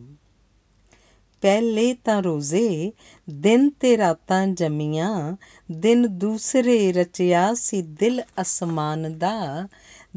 [1.41, 2.91] ਪਹਿਲੇ ਤਾਂ ਰੋਜ਼ੇ
[3.29, 5.37] ਦਿਨ ਤੇ ਰਾਤਾਂ ਜਮੀਆਂ,
[5.71, 9.67] ਦਿਨ ਦੂਸਰੇ ਰਚਿਆ ਸੀ ਦਿਲ ਅਸਮਾਨ ਦਾ,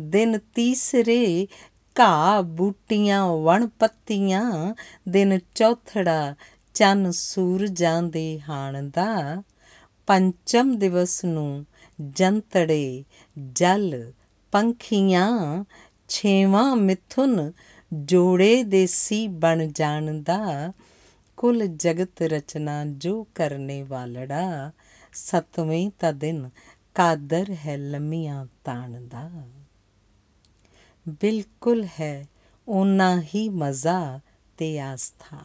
[0.00, 1.48] ਦਿਨ ਤੀਸਰੇ
[2.00, 4.74] ਘਾਹ, ਬੂਟੀਆਂ, ਵਣ ਪੱਤੀਆਂ,
[5.08, 6.34] ਦਿਨ ਚੌਥੜਾ,
[6.74, 9.42] ਚੰਨ ਸੂਰਜਾਂ ਦੇ ਹਾਣ ਦਾ
[10.06, 11.66] ਪੰਚਮ ਦਿਵਸ ਨੂੰ
[12.00, 13.04] ਜੰਤੜੇ,
[13.52, 14.12] ਜਲ
[14.52, 15.64] ਪੰਖੀਆਂ,
[16.08, 17.52] ਛੇਵਾਂ ਮਿਥੁਨ
[17.94, 20.72] ਜੋੜੇ ਦੇਸੀ ਬਣ ਜਾਣ ਦਾ
[21.36, 24.70] ਕੁਲ ਜਗਤ ਰਚਨਾ ਜੋ ਕਰਨੇ ਵਾਲੜਾ,
[25.12, 26.50] ਸਤਵੇਂ ਤਾਂ ਦਿਨ
[26.94, 29.30] ਕਾਦਰ ਹੈ ਲੰਮੀਆਂ ਤਾਣ ਦਾ
[31.08, 32.26] ਬਿਲਕੁਲ ਹੈ
[32.68, 34.20] ਉਨਾ ਹੀ ਮਜ਼ਾ
[34.58, 35.38] ਤੇ ਆਸਥਾ।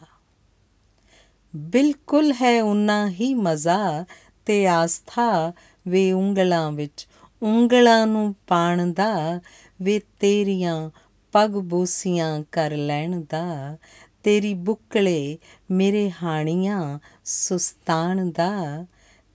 [1.56, 4.04] ਬਿਲਕੁਲ ਹੈ ਉਨਾ ਹੀ ਮਜ਼ਾ
[4.46, 5.52] ਤੇ ਆਸਥਾ
[5.88, 7.08] ਵੇ ਉਂਗਲਾਂ ਵਿੱਚ,
[7.42, 9.40] ਉਂਗਲਾਂ ਨੂੰ ਪਾਣ ਦਾ,
[9.82, 10.90] ਵੇ ਤੇਰੀਆਂ
[11.32, 13.76] ਪਗ ਬੂਸੀਆਂ ਕਰ ਲੈਣ ਦਾ,
[14.22, 15.38] ਤੇਰੀ ਬੁੱਕਲੇ
[15.70, 18.86] ਮੇਰੇ ਹਾਣੀਆਂ ਸੁਸਤਾਨ ਦਾ,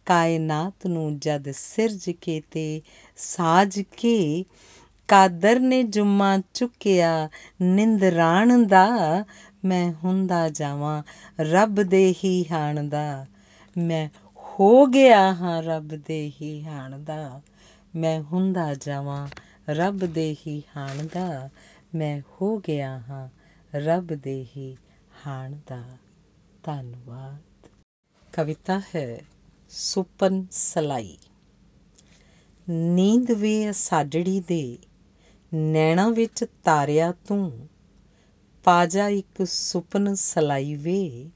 [0.05, 2.81] ਕਾਇਨਾਤ ਨੂੰ ਜਦ ਸਿਰਜ ਕੇ ਤੇ
[3.17, 4.45] ਸਾਜ ਕੇ
[5.07, 7.29] ਕਾਦਰ ਨੇ ਜੁਮਾ ਚੁੱਕਿਆ
[7.61, 8.87] ਨਿੰਦਰਾਣ ਦਾ
[9.65, 11.03] ਮੈਂ ਹੁੰਦਾ ਜਾਵਾਂ,
[11.39, 13.25] ਰੱਬ ਦੇ ਹੀ ਹਾਣ ਦਾ।
[13.77, 17.41] ਮੈਂ ਹੋ ਗਿਆ ਹਾਂ ਰੱਬ ਦੇ ਹੀ ਹਾਣ ਦਾ।
[17.95, 19.27] ਮੈਂ ਹੁੰਦਾ ਜਾਵਾਂ,
[19.69, 21.49] ਰੱਬ ਦੇ ਹੀ ਹਾਣ ਦਾ।
[21.95, 23.29] ਮੈਂ ਹੋ ਗਿਆ ਹਾਂ
[23.75, 24.77] ਰੱਬ ਦੇ ਹੀ
[25.27, 25.83] ਹਾਣ ਦਾ।
[26.63, 27.67] ਧੰਨਵਾਦ।
[28.33, 29.21] ਕਵਿਤਾ ਹੈ,
[29.69, 31.17] ਸੁਪਨ ਸਲਾਈ।
[32.69, 34.77] ਨੀਂਦ ਵੇ ਸਾਜੜੀ ਦੇ।
[35.53, 37.67] ਨੈਣਾ ਵਿੱਚ ਤਾਰਿਆ ਤੂੰ,
[38.63, 41.29] ਪਾਜਾ ਇੱਕ ਸੁਪਨ ਸਲਾਈ ਵੇ।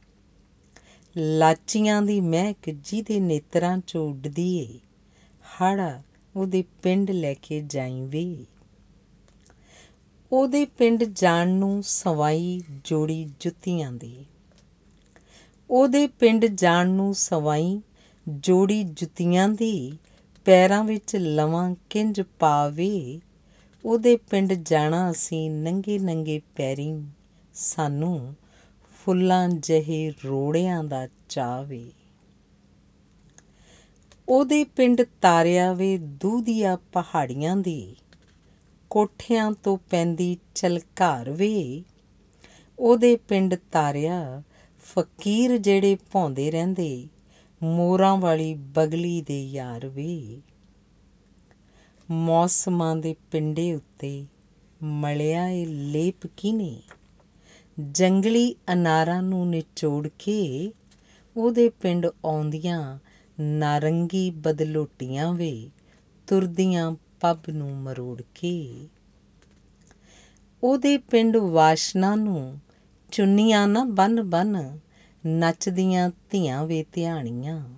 [1.18, 4.80] ਲਾਚੀਆਂ ਦੀ ਮਹਿਕ ਜਿਹਦੇ ਨੇਤਰਾਂ ਚੋਂ ਉੱਡਦੀ ਏ,
[5.62, 6.02] ਹਾੜਾ
[6.36, 8.46] ਉਹਦੇ ਪਿੰਡ ਲੈ ਕੇ ਜਾਈ ਵੇ।
[10.32, 14.26] ਉਹਦੇ ਪਿੰਡ ਜਾਣ ਨੂੰ ਸਵਾਈ ਜੋੜੀ ਜੁੱਤੀਆਂ ਦੀ।
[15.70, 17.82] ਉਹਦੇ ਪਿੰਡ ਜਾਣ ਨੂੰ ਸਵਾਈ
[18.30, 19.98] ਜੋੜੀ ਜੁੱਤੀਆਂ ਦੀ,
[20.46, 23.20] ਪੈਰਾਂ ਵਿੱਚ ਲਵਾਂ ਕਿੰਜ ਪਾਵੇ।
[23.86, 27.04] ਉਹਦੇ ਪਿੰਡ ਜਾਣਾ ਅਸੀਂ ਨੰਗੇ ਨੰਗੇ ਪੈਰੀਂ।
[27.54, 28.36] ਸਾਨੂੰ
[28.94, 31.92] ਫੁੱਲਾਂ ਜਿਹੇ ਰੋੜਿਆਂ ਦਾ ਚਾਵੇ
[34.30, 37.96] ਉਹਦੇ ਪਿੰਡ ਤਾਰਿਆ ਵੇ ਦੂਧੀਆ ਪਹਾੜੀਆਂ ਦੀ।
[38.90, 41.84] ਕੋਠਿਆਂ ਤੋਂ ਪੈਂਦੀ ਚਲਕਾਰ ਵੇ।
[42.80, 44.44] ਉਹਦੇ ਪਿੰਡ ਤਾਰਿਆ
[44.80, 47.08] ਫਕੀਰ ਜਿਹੜੇ ਭੌਂਦੇ ਰਹਿੰਦੇ।
[47.64, 50.42] ਮੋਰਾਂ ਵਾਲੀ ਬਗਲੀ ਦੇ ਯਾਰ ਵੇ।
[52.12, 54.26] ਮੌਸਮਾਂ ਦੇ ਪਿੰਡੇ ਉੱਤੇ
[54.84, 56.82] ਮਲਿਆ ਏ ਲੇਪ ਕਿਨੇ?
[57.92, 60.72] ਜੰਗਲੀ ਅਨਾਰਾਂ ਨੂੰ ਨਿਚੋੜ ਕੇ
[61.38, 63.00] ਉਹਦੇ ਪਿੰਡ ਆਉਂਦੀਆਂ
[63.40, 65.70] ਨਾਰੰਗੀ ਬਦਲੋਟੀਆਂ ਵੇ
[66.28, 68.88] ਤੁਰਦੀਆਂ ਪੱਬ ਨੂੰ ਮਰੋੜ ਕੇ।
[70.64, 72.60] ਉਹਦੇ ਪਿੰਡ ਵਾਸ਼ਨਾ ਨੂੰ
[73.12, 74.80] ਚੁੰਨੀਆਂ ਨਾ ਬੰਨ ਬੰਨ
[75.28, 77.70] ਨੱਚਦੀਆਂ ਧੀਆਂ ਵੇ ਧਿਆਣੀਆਂ।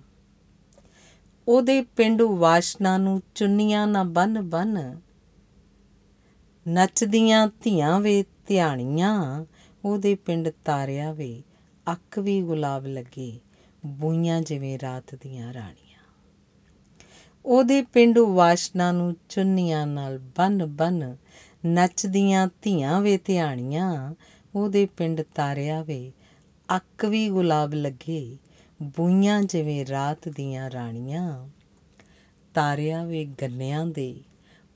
[1.48, 5.00] ਉਹਦੇ ਪਿੰਡ ਵਾਸ਼ਨਾ ਨੂੰ ਚੁੰਨੀਆਂ ਨਾ ਬੰਨ ਬੰਨ।
[6.68, 9.44] ਨੱਚਦੀਆਂ ਧੀਆਂ ਵੇ ਧਿਆਣੀਆਂ,
[9.84, 11.42] ਉਹਦੇ ਪਿੰਡ ਤਾਰਿਆ ਵੇ
[11.92, 13.40] ਅੱਖ ਵੀ ਗੁਲਾਬ ਲੱਗੇ,
[13.86, 15.84] ਬੂਈਆਂ ਜਿਵੇਂ ਰਾਤ ਦੀਆਂ ਰਾਣੀਆਂ।
[17.44, 21.16] ਉਹਦੇ ਪਿੰਡ ਵਾਸ਼ਨਾ ਨੂੰ ਚੁੰਨੀਆਂ ਨਾਲ ਬੰਨ ਬੰਨ,
[21.66, 24.14] ਨੱਚਦੀਆਂ ਧੀਆਂ ਵੇ ਧਿਆਣੀਆਂ,
[24.54, 26.12] ਉਹਦੇ ਪਿੰਡ ਤਾਰਿਆ ਵੇ
[26.76, 28.38] ਅੱਕ ਵੀ ਗੁਲਾਬ ਲੱਗੇ
[28.84, 31.48] ਬੂਈਆਂ ਜਿਵੇਂ ਰਾਤ ਦੀਆਂ ਰਾਣੀਆਂ,
[32.54, 34.20] ਤਾਰਿਆ ਵੇ ਗੰਨਿਆਂ ਦੇ,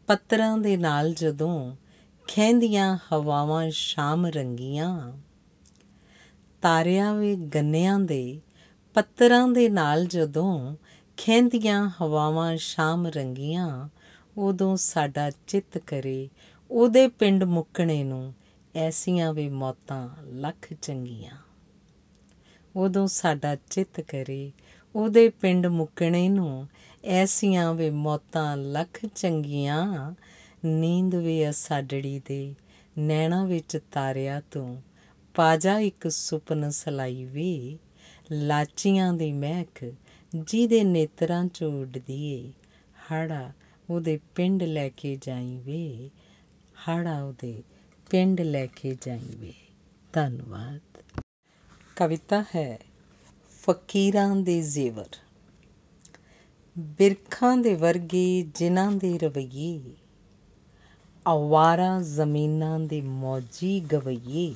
[0.07, 1.77] ਪੱਤਰਾਂ ਦੇ ਨਾਲ ਜਦੋਂ
[2.29, 5.12] ਖੈਂਦੀਆਂ ਹਵਾਵਾਂ ਸ਼ਾਮ ਰੰਗੀਆਂ,
[6.62, 8.40] ਤਾਰਿਆ ਵੇ ਗੰਨਿਆਂ ਦੇ,
[8.94, 10.77] ਪੱਤਰਾਂ ਦੇ ਨਾਲ ਜਦੋਂ
[11.16, 13.88] ਖੈਂਦੀਆਂ ਹਵਾਵਾਂ ਸ਼ਾਮ ਰੰਗੀਆਂ,
[14.37, 16.29] ਉਦੋਂ ਸਾਡਾ ਚਿੱਤ ਕਰੇ
[16.71, 18.35] ਉਹਦੇ ਪਿੰਡ ਮੁੱਕਣੇ ਨੂੰ
[18.75, 21.37] ਐਸੀਆਂ ਵੇ ਮੌਤਾਂ ਲੱਖ ਚੰਗੀਆਂ।
[22.78, 24.52] ਉਦੋਂ ਸਾਡਾ ਚਿੱਤ ਕਰੇ।
[24.96, 26.68] ਉਹਦੇ ਪਿੰਡ ਮੁੱਕਣੇ ਨੂੰ
[27.04, 30.14] ਐਸੀਆਂ ਵੇ ਮੌਤਾਂ ਲੱਖ ਚੰਗੀਆਂ,
[30.64, 32.54] ਨੀਂਦ ਵੇ ਅਸਾਡੜੀ ਦੇ
[32.98, 34.82] ਨੈਣਾ ਵਿੱਚ ਤਾਰਿਆ ਤੂੰ,
[35.34, 37.78] ਪਾਜਾ ਇੱਕ ਸੁਪਨ ਸਲਾਈ ਵੇ।
[38.32, 39.94] ਲਾਚੀਆਂ ਦੀ ਮਹਿਕ
[40.36, 42.52] ਜਿਹਦੇ ਨੇਤਰਾਂ ਚੋਂ ਉੱਡਦੀ ਏ,
[43.12, 43.52] ਹਾੜਾ
[43.90, 46.10] ਉਹਦੇ ਪਿੰਡ ਲੈ ਕੇ ਜਾਈ ਵੇ।
[46.88, 47.62] ਹਾੜਾ ਉਹਦੇ
[48.10, 49.52] ਪਿੰਡ ਲੈ ਕੇ ਜਾਈ ਵੇ।
[50.12, 51.02] ਧੰਨਵਾਦ।
[51.98, 52.78] ਕਵਿਤਾ ਹੈ,
[53.62, 55.08] ਫਕੀਰਾਂ ਦੇ ਜ਼ੇਵਰ।
[56.78, 59.82] ਬਿਰਖਾਂ ਦੇ ਵਰਗੇ ਜਿਨ੍ਹਾਂ ਦੇ ਰਵਈਏ।
[61.26, 64.54] ਆਵਾਰਾ ਜ਼ਮੀਨਾਂ ਦੇ ਮੌਜੀ ਗਵਈਏ।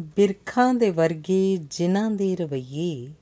[0.00, 3.12] ਬਿਰਖਾਂ ਦੇ ਵਰਗੇ ਜਿਨ੍ਹਾਂ ਦੇ ਰਵਈਏ।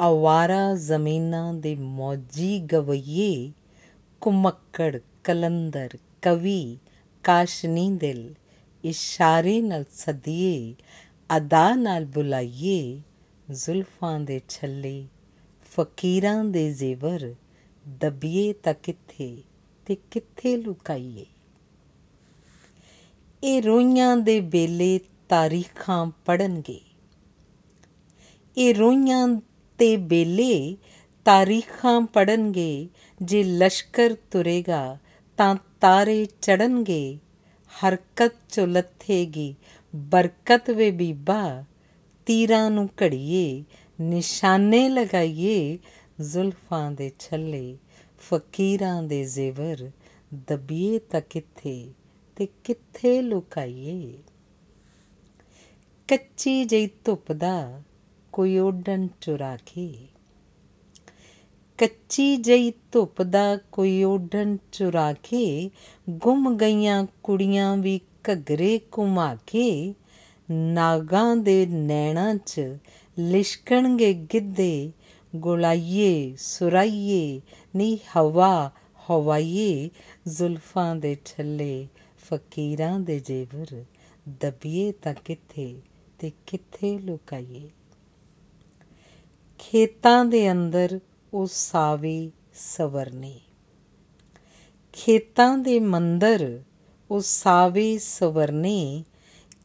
[0.00, 3.52] ਆਵਾਰਾ ਜ਼ਮੀਨਾਂ ਦੇ ਮੌਜੀ ਗਵਈਏ।
[4.20, 5.88] ਕੁਮੱਕੜ ਕਲੰਦਰ,
[6.22, 6.78] ਕਵੀ,
[7.22, 8.34] ਕਾਸ਼ਨੀ ਦਿਲ,
[8.84, 10.74] ਇਸ਼ਾਰੇ ਨਾਲ ਸਦੀਏ।
[11.36, 13.00] ਅਦਾ ਨਾਲ ਬੁਲਾਈਏ
[13.50, 15.06] ਜ਼ੁਲਫਾਂ ਦੇ ਛੱਲੇ,
[15.76, 17.34] ਫਕੀਰਾਂ ਦੇ ਜ਼ੇਵਰ,
[18.00, 19.42] ਦਬੀਏ ਤਾਂ ਕਿੱਥੇ
[19.86, 21.26] ਤੇ ਕਿੱਥੇ ਲੁਕਾਈਏ।
[23.44, 26.80] ਇਹ ਰੋਈਆਂ ਦੇ ਬੇਲੇ ਤਾਰੀਖਾਂ ਪੜਨਗੇ
[28.56, 29.28] ਇਹ ਰੋਈਆਂ
[29.78, 30.76] ਤੇ ਬੇਲੇ
[31.24, 32.88] ਤਾਰੀਖਾਂ ਪੜਨਗੇ
[33.22, 34.98] ਜੇ ਲਸ਼ਕਰ ਤੁਰੇਗਾ
[35.36, 37.18] ਤਾਂ ਤਾਰੇ ਚੜਨਗੇ
[37.72, 39.54] ਹਰਕਤ ਚੋ ਲੱਥੇਗੀ
[39.96, 41.64] ਬਰਕਤ ਵੇ ਬੀਬਾ,
[42.26, 43.64] ਤੀਰਾਂ ਨੂੰ ਘੜੀਏ,
[44.00, 45.78] ਨਿਸ਼ਾਨੇ ਲਗਾਈਏ,
[46.20, 47.76] ਜ਼ੁਲਫਾਂ ਦੇ ਛੱਲੇ,
[48.18, 49.90] ਫਕੀਰਾਂ ਦੇ ਜ਼ੇਵਰ,
[50.34, 51.92] ਦਬੀਏ ਤਾਂ ਕਿੱਥੇ
[52.36, 54.18] ਤੇ ਕਿੱਥੇ ਲੁਕਾਈਏ।
[56.08, 57.82] ਕੱਚੀ ਜਈ ਧੁੱਪ ਦਾ
[58.32, 59.94] ਕੋਈ ਓਡਣ ਚੁਰਾ ਕੇ
[61.78, 65.70] ਕੱਚੀ ਜਈ ਧੁੱਪ ਦਾ ਕੋਈ ਓਡਣ ਚੁਰਾ ਕੇ
[66.10, 68.00] ਗੁੰਮ ਗਈਆਂ ਕੁੜੀਆਂ ਵੀ
[68.32, 69.94] ਘਗਰੇ ਘੁਮਾ ਕੇ
[70.50, 72.60] ਨਾਗਾਂ ਦੇ ਨੈਣਾਂ 'ਚ
[73.18, 74.92] ਲਿਸ਼ਕਣਗੇ ਗਿੱਧੇ,
[75.36, 77.40] ਗੁਲਾਈਏ, ਸੁਰਾਈਏ,
[77.76, 78.70] ਨੀ ਹਵਾ,
[79.10, 79.90] ਹਵਾਈਏ,
[80.28, 81.88] ਜ਼ੁਲਫਾਂ ਦੇ ਛੱਲੇ,
[82.18, 83.84] ਫਕੀਰਾਂ ਦੇ ਜੇਵਰ,
[84.28, 85.80] ਦਬੀਏ ਤਾਂ ਕਿੱਥੇ
[86.18, 87.70] ਤੇ ਕਿੱਥੇ ਲੁਕਾਈਏ।
[89.58, 91.00] ਖੇਤਾਂ ਦੇ ਅੰਦਰ
[91.34, 93.40] ਉਹ ਸਾਵੇ ਸਵਰਨੇ।
[94.92, 96.62] ਖੇਤਾਂ ਦੇ ਮੰਦਰ
[97.10, 99.04] ਉਹ ਸਾਵੇ ਸਵਰਨੇ,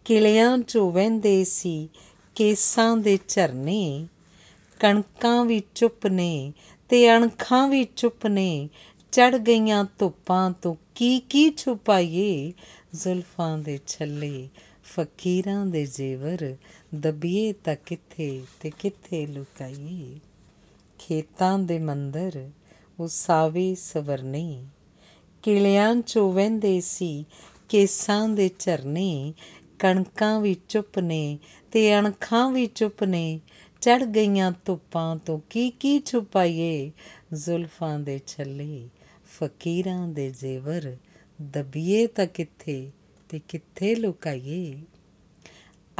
[0.06, 1.90] ਕਿਲਿਆਂ ਚੋਂ ਵਹਿੰਦੇ ਸੀ,
[2.36, 4.08] ਕੇਸਾਂ ਦੇ ਝਰਨੇ,
[4.80, 6.54] ਕਣਕਾਂ ਵੀ ਚੁੱਪ ਨੇ
[6.90, 8.70] ਤੇ ਅਣਖਾਂ ਵੀ ਚੁੱਪ ਨੇ
[9.12, 12.54] ਚੜ ਗਈਆਂ ਧੁੱਪਾਂ ਤੋਂ ਕੀ ਕੀ ਛੁਪਾਈਏ,
[12.94, 14.50] ਜ਼ੁਲਫਾਂ ਦੇ ਛੱਲੇ,
[14.84, 16.56] ਫਕੀਰਾਂ ਦੇ ਜ਼ੇਵਰ,
[16.96, 20.20] ਦਬੀਏ ਤਾਂ ਕਿੱਥੇ ਤੇ ਕਿੱਥੇ ਲੁਕਾਈਏ।
[21.00, 22.50] ਖੇਤਾਂ ਦੇ ਮੰਦਰ,
[23.00, 24.64] ਉਹ ਸਾਵੇ ਸਵਰਨੇ।
[25.44, 27.26] ਕਿਲਿਆਂ ਚੋਂ ਵਹਿੰਦੇ ਸੀ,
[27.70, 29.34] ਕੇਸਾਂ ਦੇ ਝਰਨੇ,
[29.80, 31.40] ਕਣਕਾਂ ਵੀ ਚੁੱਪ ਨੇ
[31.72, 33.40] ਤੇ ਅਣਖਾਂ ਵੀ ਚੁੱਪ ਨੇ
[33.82, 36.92] ਚੜ ਗਈਆਂ ਧੁੱਪਾਂ ਤੋਂ ਕੀ ਕੀ ਛੁਪਾਈਏ,
[37.34, 38.90] ਜ਼ੁਲਫਾਂ ਦੇ ਛੱਲੇ,
[39.26, 40.96] ਫਕੀਰਾਂ ਦੇ ਜ਼ੇਵਰ,
[41.42, 42.92] ਦਬੀਏ ਤਾਂ ਕਿੱਥੇ
[43.30, 44.78] ਤੇ ਕਿੱਥੇ ਲੁਕਾਈਏ।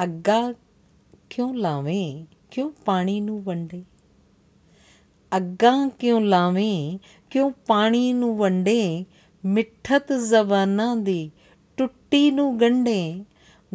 [0.04, 0.54] ਅੱਗਾ
[1.30, 3.84] ਕਿਉਂ ਲਾਵੇਂ, ਕਿਉਂ ਪਾਣੀ ਨੂੰ ਵੰਡੇ?
[5.38, 9.06] ਅੱਗਾਂ ਕਿਉਂ ਲਾਵੇਂ, ਕਿਉਂ ਪਾਣੀ ਨੂੰ ਵੰਡੇ
[9.46, 11.32] ਮਿੱਠਤ ਜ਼ਬਾਨਾਂ ਦੀ
[11.78, 13.26] ਟੁੱਟੀ ਨੂੰ ਗੰਢੇ,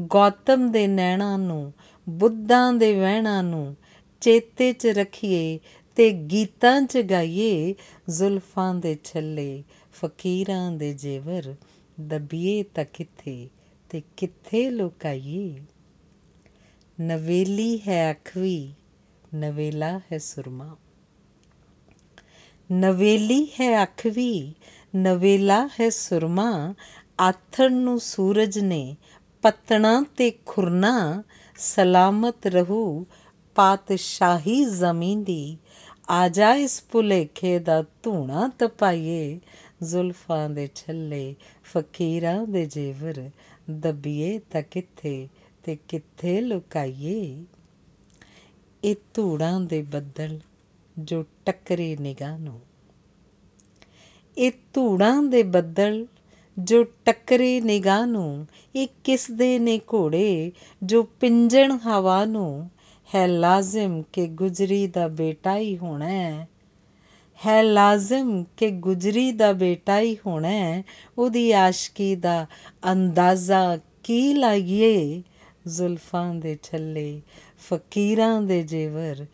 [0.00, 1.72] ਗੌਤਮ ਦੇ ਨੈਣਾ ਨੂੰ,
[2.08, 3.76] ਬੁੱਧਾਂ ਦੇ ਵਹਿਣਾ ਨੂੰ
[4.20, 5.58] ਚੇਤੇ 'ਚ ਰੱਖੀਏ
[5.96, 7.74] ਤੇ ਗੀਤਾਂ 'ਚ ਗਾਈਏ,
[8.08, 11.54] ਜ਼ੁਲਫਾਂ ਦੇ ਛੱਲੇ, ਫਕੀਰਾਂ ਦੇ ਜੇਵਰ,
[12.00, 13.48] ਦਬੀਏ ਤਾਂ ਕਿੱਥੇ
[13.90, 15.60] ਤੇ ਕਿੱਥੇ ਲੁਕਾਈਏ।
[17.00, 18.74] ਨਵੇਲੀ ਹੈ ਅਖਵੀ,
[19.34, 20.76] ਨਵੇਲਾ ਹੈ ਸੁਰਮਾ।
[22.72, 24.54] ਨਵੇਲੀ ਹੈ ਅਖਵੀ
[24.98, 26.74] ਨਵੇਲਾ ਹੈ ਸੁਰਮਾ,
[27.20, 28.96] ਆਥਣ ਨੂੰ ਸੂਰਜ ਨੇ
[29.42, 31.22] ਪਤਣਾ ਤੇ ਖੁਰਨਾ,
[31.56, 33.06] ਸਲਾਮਤ ਰਹੂ
[33.54, 35.58] ਪਾਤਸ਼ਾਹੀ ਜ਼ਮੀਨ ਦੀ।
[36.10, 39.40] ਆ ਜਾ ਇਸ ਭੁਲੇਖੇ ਦਾ ਧੂਣਾ ਤਪਾਈਏ,
[39.82, 41.34] ਜ਼ੁਲਫਾਂ ਦੇ ਛੱਲੇ
[41.64, 43.30] ਫਕੀਰਾਂ ਦੇ ਜੇਵਰ
[43.70, 45.28] ਦਬੀਏ ਤਾਂ ਕਿੱਥੇ
[45.64, 47.44] ਤੇ ਕਿੱਥੇ ਲੁਕਾਈਏ।
[48.84, 50.38] ਇਹ ਧੂੜਾਂ ਦੇ ਬੱਦਲ
[50.98, 52.60] ਜੋ ਟੱਕਰੇ ਨਿਗਾਹ ਨੂੰ
[54.38, 56.06] ਇਹ ਧੂੜਾਂ ਦੇ ਬੱਦਲ
[56.58, 58.46] ਜੋ ਟੱਕਰੇ ਨਿਗਾਹ ਨੂੰ,
[58.76, 62.70] ਇਹ ਕਿਸ ਦੇ ਨੇ ਘੋੜੇ ਜੋ ਪਿੰਜਣ ਹਵਾ ਨੂੰ,
[63.14, 66.48] ਹੈ ਲਾਜ਼ਮ ਕਿ ਗੁਜਰੀ ਦਾ ਬੇਟਾ ਹੀ ਹੋਣਾ ਹੈ।
[67.46, 70.84] ਹੈ ਲਾਜ਼ਮ ਕਿ ਗੁਜਰੀ ਦਾ ਬੇਟਾ ਹੀ ਹੋਣਾ ਹੈ।
[71.18, 72.46] ਉਹਦੀ ਆਸ਼ਕੀ ਦਾ
[72.92, 75.22] ਅੰਦਾਜ਼ਾ ਕੀ ਲਾਈਏ?
[75.66, 77.22] ਜ਼ੁਲਫਾਂ ਦੇ ਛੱਲੇ,
[77.58, 79.26] ਫਕੀਰਾਂ ਦੇ ਜੇਵਰ,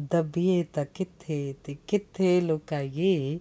[0.00, 3.40] ਦਬੀਏ ਤਾਂ ਕਿੱਥੇ ਤੇ ਕਿੱਥੇ ਲੁਕਾਈਏ?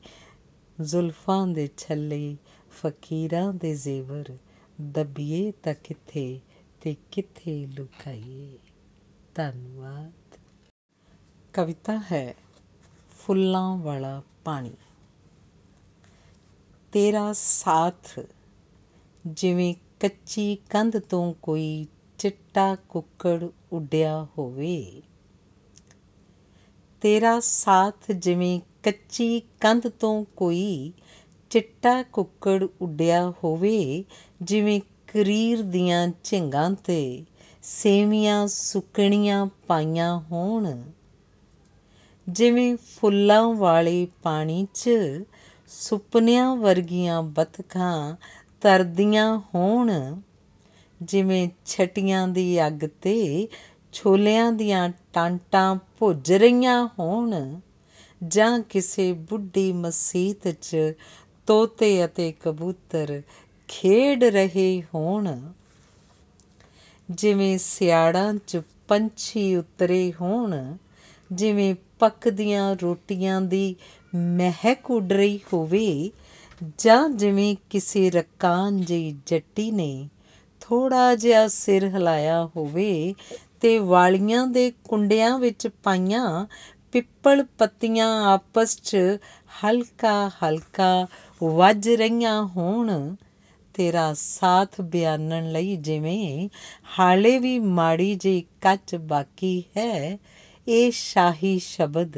[0.82, 2.38] ਜ਼ੁਲਫਾਂ ਦੇ ਛੱਲੇ,
[2.72, 4.38] ਫਕੀਰਾਂ ਦੇ ਜ਼ੇਵਰ,
[4.82, 6.40] ਦਬੀਏ ਤਾਂ ਕਿੱਥੇ
[6.82, 8.60] ਤੇ ਕਿੱਥੇ ਲੁਕਾਈਏ।
[9.36, 10.38] ਧੰਨਵਾਦ।
[11.54, 12.36] ਕਵਿਤਾ ਹੈ,
[13.18, 14.72] ਫੁੱਲਾਂ ਵਾਲਾ ਪਾਣੀ।
[16.92, 18.20] ਤੇਰਾ ਸਾਥ
[19.28, 25.02] ਜਿਵੇਂ ਕੱਚੀ ਕੰਧ ਤੋਂ ਕੋਈ ਚਿੱਟਾ ਕੁੱਕੜ ਉੱਡਿਆ ਹੋਵੇ।
[27.02, 30.94] ਤੇਰਾ ਸਾਥ ਜਿਵੇਂ ਕੱਚੀ ਕੰਧ ਤੋਂ ਕੋਈ
[31.50, 34.04] ਚਿੱਟਾ ਕੁੱਕੜ ਉੱਡਿਆ ਹੋਵੇ,
[34.42, 37.26] ਜਿਵੇਂ ਕਰੀਰ ਦੀਆਂ ਝਿੰਗਾਂ ਤੇ
[37.64, 40.82] ਸੇਵੀਆਂ ਸੁੱਕਣੀਆਂ ਪਾਈਆਂ ਹੋਣ।
[42.30, 44.90] ਜਿਵੇਂ ਫੁੱਲਾਂ ਵਾਲੇ ਪਾਣੀ 'ਚ
[45.68, 48.16] ਸੁਪਨਿਆਂ ਵਰਗੀਆਂ ਬਤਖਾਂ
[48.62, 49.92] ਤਰਦੀਆਂ ਹੋਣ,
[51.02, 53.48] ਜਿਵੇਂ ਛਟੀਆਂ ਦੀ ਅੱਗ ਤੇ
[53.94, 57.60] ਛੋਲਿਆਂ ਦੀਆਂ ਟਾਂਟਾਂ ਭੁੱਜ ਰਹੀਆਂ ਹੋਣ।
[58.28, 60.78] ਜਾਂ ਕਿਸੇ ਬੁੱਢੀ ਮਸੀਤ 'ਚ
[61.48, 63.22] ਤੋਤੇ ਅਤੇ ਕਬੂਤਰ
[63.68, 65.38] ਖੇਡ ਰਹੇ ਹੋਣ।
[67.10, 70.76] ਜਿਵੇਂ ਸਿਆੜਾਂ 'ਚ ਪੰਛੀ ਉਤਰੇ ਹੋਣ,
[71.32, 73.76] ਜਿਵੇਂ ਪੱਕਦੀਆਂ ਰੋਟੀਆਂ ਦੀ
[74.16, 76.12] ਮਹਿਕ ਉੱਡ ਰਹੀ ਹੋਵੇ,
[76.78, 80.10] ਜਾਂ ਜਿਵੇਂ ਕਿਸੇ ਰਕਾਨ ਜਿਹੀ ਜੱਟੀ ਨੇ
[80.62, 83.14] ਥੋੜਾ ਜਿਹਾ ਸਿਰ ਹਿਲਾਇਆ ਹੋਵੇ
[83.62, 86.46] ਤੇ ਵਾਲੀਆਂ ਦੇ ਕੁੰਡਿਆਂ ਵਿੱਚ ਪਾਈਆਂ
[86.94, 88.98] ਪਿੱਪਲ ਪੱਤੀਆਂ ਆਪਸ 'ਚ
[89.64, 91.08] ਹਲਕਾ ਹਲਕਾ
[91.42, 93.16] ਵੱਜ ਰਹੀਆਂ ਹੋਣ,
[93.76, 96.50] ਤੇਰਾ ਸਾਥ ਬਿਆਨਣ ਲਈ ਜਿਵੇਂ
[97.00, 100.18] ਹਾਲੇ ਵੀ ਮਾੜੀ ਜਿਹੀ ਕੱਚ ਬਾਕੀ ਹੈ,
[100.68, 102.18] ਇਹ ਸ਼ਾਹੀ ਸ਼ਬਦ,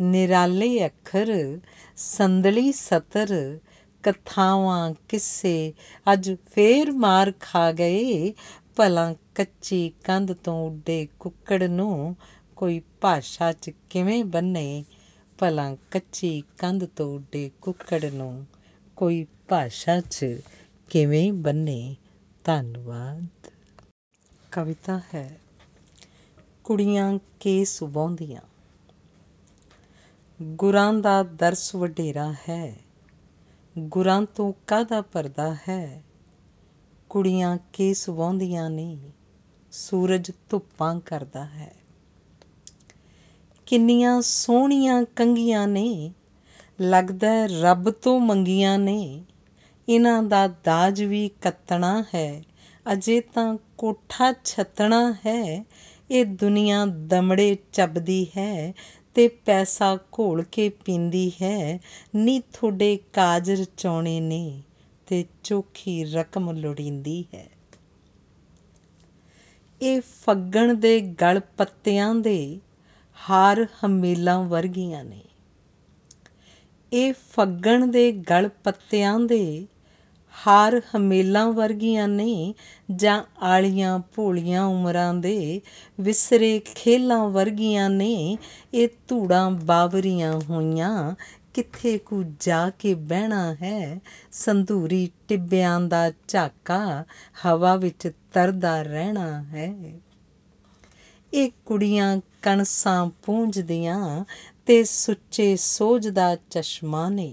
[0.00, 1.58] ਨਿਰਾਲੇ ਅੱਖਰ,
[1.96, 3.58] ਸੰਦਲੀ ਸਤਰ,
[4.04, 5.72] ਕਥਾਵਾਂ ਕਿੱਸੇ,
[6.12, 8.32] ਅੱਜ ਫੇਰ ਮਾਰ ਖਾ ਗਏ
[8.76, 12.16] ਭਲਾ ਕੱਚੀ ਕੰਧ ਤੋਂ ਉੱਡੇ ਕੁੱਕੜ ਨੂੰ
[12.58, 14.84] ਕੋਈ ਭਾਸ਼ਾ 'ਚ ਕਿਵੇਂ ਬੰਨੇ
[15.38, 18.46] ਭਲਾ ਕੱਚੀ ਕੰਧ ਤੋਂ ਉੱਡੇ ਕੁੱਕੜ ਨੂੰ
[18.96, 20.26] ਕੋਈ ਭਾਸ਼ਾ 'ਚ
[20.90, 21.96] ਕਿਵੇਂ ਬੰਨੇ?
[22.44, 23.50] ਧੰਨਵਾਦ।
[24.50, 25.40] ਕਵਿਤਾ ਹੈ,
[26.64, 28.40] ਕੁੜੀਆਂ ਕੇ ਸੁਬਾਉਂਦੀਆਂ
[30.42, 32.76] ਗੁਰਾਂ ਦਾ ਦਰਸ ਵਡੇਰਾ ਹੈ,
[33.78, 36.02] ਗੁਰਾਂ ਤੋਂ ਕਾਦਾ ਪਰਦਾ ਹੈ?
[37.08, 39.12] ਕੁੜੀਆਂ ਕੇ ਸੁਵਾਉਂਦੀਆਂ ਨੇ,
[39.72, 41.74] ਸੂਰਜ ਧੁੱਪਾਂ ਕਰਦਾ ਹੈ।
[43.68, 46.12] ਕਿੰਨੀਆਂ ਸੋਹਣੀਆਂ ਕੰਗੀਆਂ ਨੇ,
[46.80, 49.24] ਲੱਗਦਾ ਰੱਬ ਤੋਂ ਮੰਗੀਆਂ ਨੇ।
[49.88, 52.44] ਇਹਨਾਂ ਦਾ ਦਾਜ ਵੀ ਕੱਤਣਾ ਹੈ,
[52.92, 55.64] ਅਜੇ ਤਾਂ ਕੋਠਾ ਛੱਤਣਾ ਹੈ।
[56.10, 58.74] ਇਹ ਦੁਨੀਆ ਦਮੜੇ ਚੱਬਦੀ ਹੈ
[59.14, 61.80] ਤੇ ਪੈਸਾ ਘੋਲ ਕੇ ਪੀਂਦੀ ਹੈ।
[62.16, 64.62] ਨੀ ਤੁਹਾਡੇ ਕਾਜ ਰਚਾਉਣੇ ਨੇ
[65.06, 67.48] ਤੇ ਚੋਖੀ ਰਕਮ ਲੋੜੀਂਦੀ ਹੈ।
[69.82, 72.60] ਇਹ ਫੱਗਣ ਦੇ ਗਲ ਪੱਤਿਆਂ ਦੇ
[73.30, 75.22] ਹਾਰ ਹਮੇਲਾਂ ਵਰਗੀਆਂ ਨੇ।
[76.92, 79.66] ਇਹ ਫੱਗਣ ਦੇ ਗਲ ਪੱਤਿਆਂ ਦੇ
[80.46, 82.54] ਹਾਰ ਹਮੇਲਾਂ ਵਰਗੀਆਂ ਨੇ
[82.96, 85.60] ਜਾਂ ਆਲੀਆਂ ਭੋਲੀਆਂ ਉਮਰਾਂ ਦੇ
[86.00, 88.38] ਵਿਸਰੇ ਖੇਲਾਂ ਵਰਗੀਆਂ ਨੇ।
[88.74, 91.14] ਇਹ ਧੂੜਾਂ ਬਾਵਰੀਆਂ ਹੋਈਆਂ,
[91.54, 94.00] ਕਿੱਥੇ ਕੁ ਜਾ ਕੇ ਬਹਿਣਾ ਹੈ?
[94.32, 97.04] ਸੰਧੂਰੀ ਟਿੱਬਿਆਂ ਦਾ ਝਾਕਾ
[97.46, 99.74] ਹਵਾ ਵਿੱਚ ਤਰਦਾ ਰਹਿਣਾ ਹੈ।
[101.34, 104.24] ਇਹ ਕੁੜੀਆਂ ਕਣਸਾਂ ਪੂੰਝਦੀਆਂ
[104.66, 107.32] ਤੇ ਸੁੱਚੇ ਸੋਝ ਦਾ ਚਸ਼ਮਾ ਨੇ।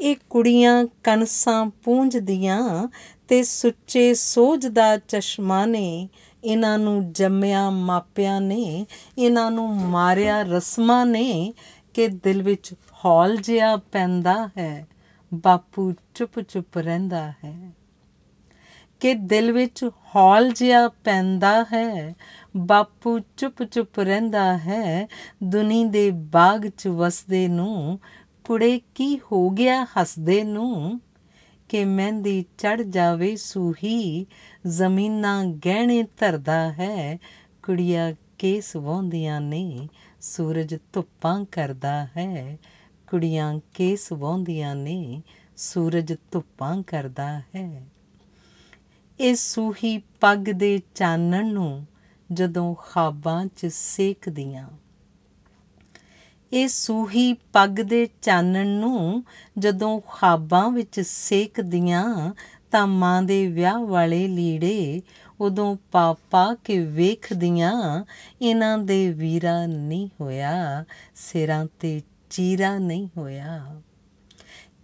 [0.00, 2.88] ਇਹ ਕੁੜੀਆਂ ਕਣਸਾਂ ਪੂੰਝਦੀਆਂ
[3.28, 6.08] ਤੇ ਸੁੱਚੇ ਸੋਝ ਦਾ ਚਸ਼ਮਾ ਨੇ।
[6.44, 8.86] ਇਹਨਾਂ ਨੂੰ ਜੰਮਿਆ ਮਾਪਿਆਂ ਨੇ,
[9.18, 11.54] ਇਹਨਾਂ ਨੂੰ ਮਾਰਿਆ ਰਸਮਾਂ ਨੇ
[11.94, 12.74] ਕਿ ਦਿਲ ਵਿੱਚ
[13.04, 14.86] ਹੌਲ ਜਿਹਾ ਪੈਂਦਾ ਹੈ,
[15.34, 17.70] ਬਾਪੂ ਚੁੱਪ ਚੁੱਪ ਰਹਿੰਦਾ ਹੈ।
[19.00, 22.14] ਕਿ ਦਿਲ ਵਿੱਚ ਹੌਲ ਜਿਹਾ ਪੈਂਦਾ ਹੈ
[22.56, 25.08] ਬਾਪੂ ਚੁੱਪ ਚੁੱਪ ਰਹਿੰਦਾ ਹੈ।
[25.42, 28.00] ਦੁਨੀ ਦੇ ਬਾਗ 'ਚ ਵਸਦੇ ਨੂੰ
[28.44, 31.00] ਕੁੜੇ ਕੀ ਹੋ ਗਿਆ ਹੱਸਦੇ ਨੂੰ?
[31.68, 34.26] ਕਿ ਮਹਿੰਦੀ ਚੜ ਜਾਵੇ ਸੂਹੀ,
[34.66, 37.18] ਜ਼ਮੀਨਾਂ ਗਹਿਣੇ ਧਰਦਾ ਹੈ।
[37.62, 39.88] ਕੁੜੀਆਂ ਕੇਸ ਵਾਉਂਦੀਆਂ ਨੇ,
[40.20, 42.58] ਸੂਰਜ ਧੁੱਪਾਂ ਕਰਦਾ ਹੈ।
[43.10, 45.22] ਕੁੜੀਆਂ ਕੇਸ ਵਾਉਂਦੀਆਂ ਨੇ,
[45.56, 47.86] ਸੂਰਜ ਧੁੱਪਾਂ ਕਰਦਾ ਹੈ।
[49.20, 51.86] ਇਹ ਸੂਹੀ ਪੱਗ ਦੇ ਚਾਨਣ ਨੂੰ
[52.34, 54.68] ਜਦੋਂ ਖਾਬਾਂ 'ਚ ਸੇਕਦੀਆਂ।
[56.52, 59.24] ਇਹ ਸੂਹੀ ਪੱਗ ਦੇ ਚਾਨਣ ਨੂੰ
[59.58, 62.34] ਜਦੋਂ ਖਾਬਾਂ ਵਿੱਚ ਸੇਕਦੀਆਂ,
[62.70, 65.02] ਤਾਂ ਮਾਂ ਦੇ ਵਿਆਹ ਵਾਲੇ ਲੀੜੇ
[65.40, 68.04] ਉਦੋਂ ਪਾ ਪਾ ਕੇ ਵੇਖਦੀਆਂ,
[68.42, 73.80] ਇਹਨਾਂ ਦੇ ਵੀਰਾ ਨਹੀਂ ਹੋਇਆ, ਸਿਰਾਂ ਤੇ ਚੀਰਾ ਨਹੀਂ ਹੋਇਆ।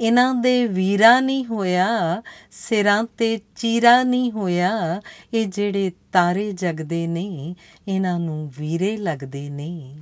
[0.00, 5.02] ਇਹਨਾਂ ਦੇ ਵੀਰਾ ਨਹੀਂ ਹੋਇਆ, ਸਿਰਾਂ ਤੇ ਚੀਰਾ ਨਹੀਂ ਹੋਇਆ।
[5.34, 7.54] ਇਹ ਜਿਹੜੇ ਤਾਰੇ ਜਗਦੇ ਨੇ,
[7.88, 9.94] ਇਹਨਾਂ ਨੂੰ ਵੀਰੇ ਲੱਗਦੇ ਨੇ।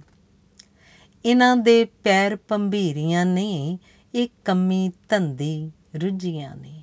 [1.25, 3.79] ਇਹਨਾਂ ਦੇ ਪੈਰ ਪੰਭੀਰੀਆਂ ਨੇ,
[4.15, 6.83] ਇਹ ਕੰਮੀ ਧੰਦੀ ਰੁੱਝੀਆਂ ਨੇ।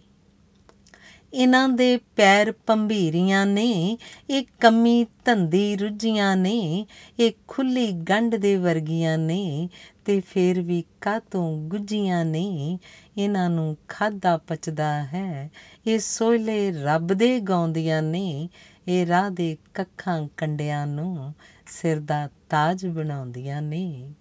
[1.33, 3.97] ਇਹਨਾਂ ਦੇ ਪੈਰ ਪੰਭੀਰੀਆਂ ਨੇ,
[4.29, 6.85] ਇਹ ਕੰਮੀ ਧੰਦੀ ਰੁੱਝੀਆਂ ਨੇ।
[7.19, 9.69] ਇਹ ਖੁੱਲੀ ਗੰਢ ਦੇ ਵਰਗੀਆਂ ਨੇ
[10.05, 12.79] ਤੇ ਫੇਰ ਵੀ ਕਾਤੋਂ ਗੁੱਜੀਆਂ ਨੇ?
[13.17, 15.51] ਇਹਨਾਂ ਨੂੰ ਖਾਦਾ ਪਚਦਾ ਹੈ।
[15.87, 18.49] ਇਹ ਸੋਹਲੇ ਰੱਬ ਦੇ ਗਾਉਂਦੀਆਂ ਨੇ।
[18.87, 21.33] ਇਹ ਰਾਹ ਦੇ ਕੱਖਾਂ ਕੰਡਿਆਂ ਨੂੰ
[21.67, 24.13] ਸਿਰ ਦਾ ਤਾਜ ਬਣਾਉਂਦੀਆਂ ਨੇ।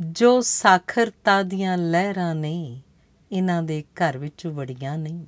[0.00, 2.82] ਜੋ ਸਾਖਰਤਾ ਦੀਆਂ ਲਹਿਰਾਂ ਨੇ,
[3.32, 5.24] ਇਹਨਾਂ ਦੇ ਘਰ ਵਿੱਚ ਵੜੀਆਂ ਨਹੀਂ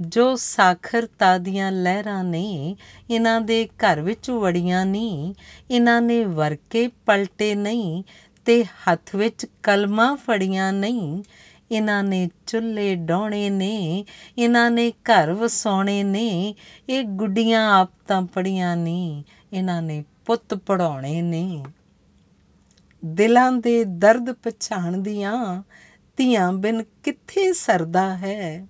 [0.00, 2.76] ਜੋ ਸਾਖਰਤਾ ਦੀਆਂ ਲਹਿਰਾਂ ਨੇ,
[3.10, 5.34] ਇਹਨਾਂ ਦੇ ਘਰ ਵਿੱਚ ਵੜੀਆਂ ਨਹੀਂ
[5.70, 8.04] ਇਹਨਾਂ ਨੇ ਵਰਕੇ ਪਲਟੇ ਨਹੀਂ
[8.48, 11.22] ਤੇ ਹੱਥ ਵਿੱਚ ਕਲਮਾਂ ਫੜੀਆਂ ਨਹੀਂ।
[11.70, 14.04] ਇਹਨਾਂ ਨੇ ਚੁੱਲ੍ਹੇ ਡਾਉਣੇ ਨੇ,
[14.38, 16.54] ਇਹਨਾਂ ਨੇ ਘਰ ਵਸਾਉਣੇ ਨੇ,
[16.88, 19.22] ਇਹ ਗੁੱਡੀਆਂ ਆਪ ਤਾਂ ਪੜੀਆਂ ਨਹੀਂ
[19.52, 21.64] ਇਹਨਾਂ ਨੇ ਪੁੱਤ ਪੜਾਉਣੇ ਨੇ।
[23.04, 25.62] ਦਿਲਾਂ ਦੇ ਦਰਦ ਪਛਾਣਦੀਆਂ
[26.16, 28.66] ਧੀਆਂ ਬਿਨ ਕਿੱਥੇ ਸਰਦਾ ਹੈ।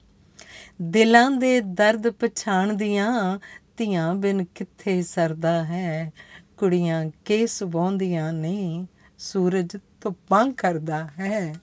[0.83, 3.39] ਦਿਲਾਂ ਦੇ ਦਰਦ ਪਛਾਣਦੀਆਂ
[3.77, 6.13] ਧੀਆਂ ਬਿਨ ਕਿੱਥੇ ਸਰਦਾ ਹੈ।
[6.57, 8.87] ਕੁੜੀਆਂ ਕੇ ਸੁਭਾਉਂਦੀਆਂ ਨੇ
[9.19, 11.55] ਸੂਰਜ ਧੁੱਪਾਂ ਕਰਦਾ ਹੈ।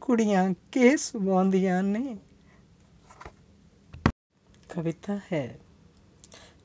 [0.00, 2.16] ਕੁੜੀਆਂ ਕੇ ਸੁਭਾਉਂਦੀਆਂ ਨੇ।
[4.68, 5.58] ਕਵਿਤਾ ਹੈ,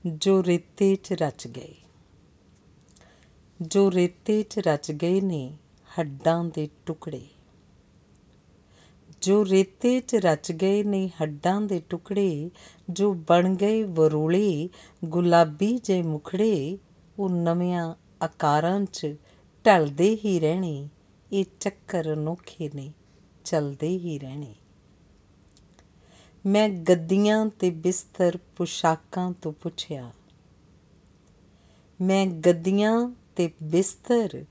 [0.05, 1.75] ਜੋ ਰੇਤੇ 'ਚ ਰਚ ਗਏ।
[3.61, 5.57] ਜੋ ਰੇਤੇ 'ਚ ਰਚ ਗਏ ਨੇ
[5.99, 7.27] ਹੱਡਾਂ ਦੇ ਟੁਕੜੇ।
[9.21, 12.51] ਜੋ ਰੇਤੇ 'ਚ ਰਚ ਗਏ ਨੇ ਹੱਡਾਂ ਦੇ ਟੁਕੜੇ,
[12.89, 14.69] ਜੋ ਬਣ ਗਏ ਵਰੋਲੇ,
[15.05, 16.77] ਗੁਲਾਬੀ ਜੇ ਮੁਖੜੇ,
[17.19, 19.15] ਉਹ ਨਵਿਆਂ ਆਕਾਰਾਂ 'ਚ
[19.65, 20.87] ਢਲਦੇ ਹੀ ਰਹਿਣੇ,
[21.31, 22.91] ਇਹ ਚੱਕਰ ਅਨੋਖੇ ਨੇ,
[23.45, 24.53] ਚਲਦੇ ਹੀ ਰਹਿਣੇ।
[26.45, 30.11] ਮੈਂ ਗੱਦੀਆਂ ਤੇ ਬਿਸਤਰ ਪੁਸ਼ਾਕਾਂ ਤੋਂ ਪੁੱਛਿਆ,
[31.99, 34.43] ਮੈਂ ਗੱਦੀਆਂ ਤੇ ਬਿਸਤਰ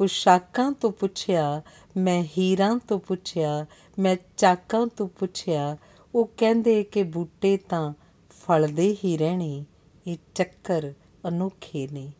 [0.00, 1.62] ਪੁਸ਼ਾਕਾਂ ਤੋਂ ਪੁੱਛਿਆ,
[1.96, 3.66] ਮੈਂ ਹੀਰਾਂ ਤੋਂ ਪੁੱਛਿਆ,
[3.98, 5.76] ਮੈਂ ਚਾਕਾਂ ਤੋਂ ਪੁੱਛਿਆ,
[6.14, 7.92] ਉਹ ਕਹਿੰਦੇ ਕਿ ਬੂਟੇ ਤਾਂ
[8.30, 9.64] ਫਲਦੇ ਹੀ ਰਹਿਣੇ,
[10.06, 10.92] ਇਹ ਚੱਕਰ
[11.28, 12.10] ਅਨੋਖੇ ਨੇ,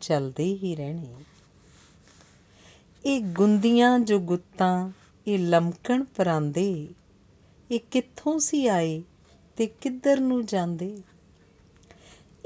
[0.00, 1.14] ਚਲਦੇ ਹੀ ਰਹਿਣੇ।
[3.06, 4.90] ਇਹ ਗੁੰਦੀਆਂ ਜੋ ਗੁੱਤਾਂ,
[5.26, 6.88] ਇਹ ਲਮਕਣ ਪਰਾਂਦੇ।
[7.70, 9.02] ਇਹ ਕਿੱਥੋਂ ਸੀ ਆਏ
[9.56, 11.02] ਤੇ ਕਿੱਧਰ ਨੂੰ ਜਾਂਦੇ?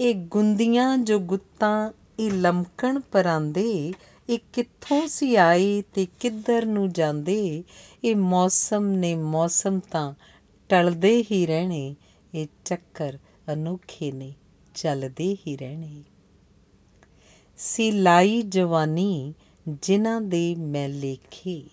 [0.00, 3.92] ਇਹ ਗੁੰਦੀਆਂ ਜੋ ਗੁੱਤਾਂ, ਇਹ ਲਮਕਣ ਪਰਾਂਦੇ।
[4.28, 7.64] ਇਹ ਕਿੱਥੋਂ ਸੀ ਆਏ ਤੇ ਕਿੱਧਰ ਨੂੰ ਜਾਂਦੇ?
[8.04, 10.14] ਇਹ ਮੌਸਮ ਨੇ ਮੌਸਮ ਤਾਂ
[10.68, 11.96] ਟਲਦੇ ਹੀ ਰਹਿਣੇ,
[12.34, 13.18] ਇਹ ਚੱਕਰ
[13.52, 14.34] ਅਨੋਖੇ ਨੇ
[14.74, 16.02] ਚੱਲਦੇ ਹੀ ਰਹਿਣੇ।
[17.56, 19.34] ਸੀ ਲਾਈ ਜਵਾਨੀ
[19.68, 21.64] ਜਿਨ੍ਹਾਂ ਦੇ ਮੈਂ ਲੇਖੇ।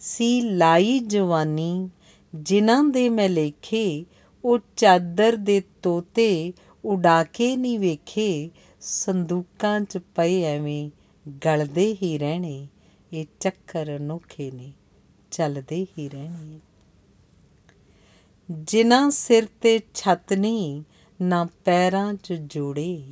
[0.00, 1.90] ਸੀ ਲਾਈ ਜਵਾਨੀ,
[2.34, 4.06] ਜਿਨ੍ਹਾਂ ਦੇ ਮੈਂ ਲੇਖੇ,
[4.44, 6.52] ਉਹ ਚਾਦਰ ਦੇ ਤੋਤੇ
[6.84, 8.50] ਉਡਾ ਕੇ ਨਹੀਂ ਵੇਖੇ,
[8.80, 10.90] ਸੰਦੂਕਾਂ 'ਚ ਪਏ ਐਵੇਂ
[11.44, 12.68] ਗਲਦੇ ਹੀ ਰਹਿਣੇ,
[13.12, 14.72] ਇਹ ਚੱਕਰ ਅਨੋਖੇ ਨੇ,
[15.30, 16.60] ਚੱਲਦੇ ਹੀ ਰਹਿਣੇ।
[18.50, 20.82] ਜਿਨ੍ਹਾਂ ਸਿਰ ਤੇ ਛੱਤ ਨਹੀਂ,
[21.22, 23.02] ਨਾ ਪੈਰਾਂ 'ਚ ਜੋੜੇ।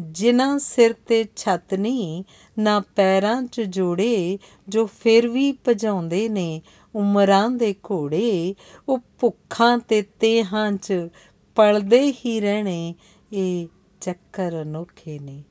[0.00, 2.24] ਜਿਨ੍ਹਾਂ ਸਿਰ ਤੇ ਛੱਤ ਨਹੀਂ,
[2.58, 4.38] ਨਾ ਪੈਰਾਂ 'ਚ ਜੋੜੇ
[4.68, 6.62] ਜੋ ਫਿਰ ਵੀ ਭਜਾਉਂਦੇ ਨੇ,
[6.94, 8.54] ਉਮਰਾਂ ਦੇ ਘੋੜੇ,
[8.88, 11.08] ਉਹ ਭੁੱਖਾਂ ਤੇ ਤੇਹਾਂ 'ਚ
[11.54, 12.94] ਪਲਦੇ ਹੀ ਰਹਿਣੇ,
[13.32, 13.68] ਇਹ
[14.00, 15.42] ਚੱਕਰ ਅਨੋਖੇ ਨੇ,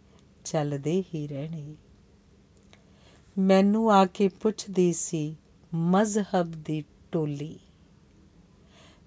[0.46, 1.76] ਚੱਲਦੇ ਹੀ ਰਹਿਣੇ।
[3.38, 5.36] ਮੈਨੂੰ ਆ ਕੇ ਪੁੱਛਦੀ ਸੀ,
[5.74, 7.60] ਮਜ਼ਹਬ ਦੀ ਟੋਲੀ।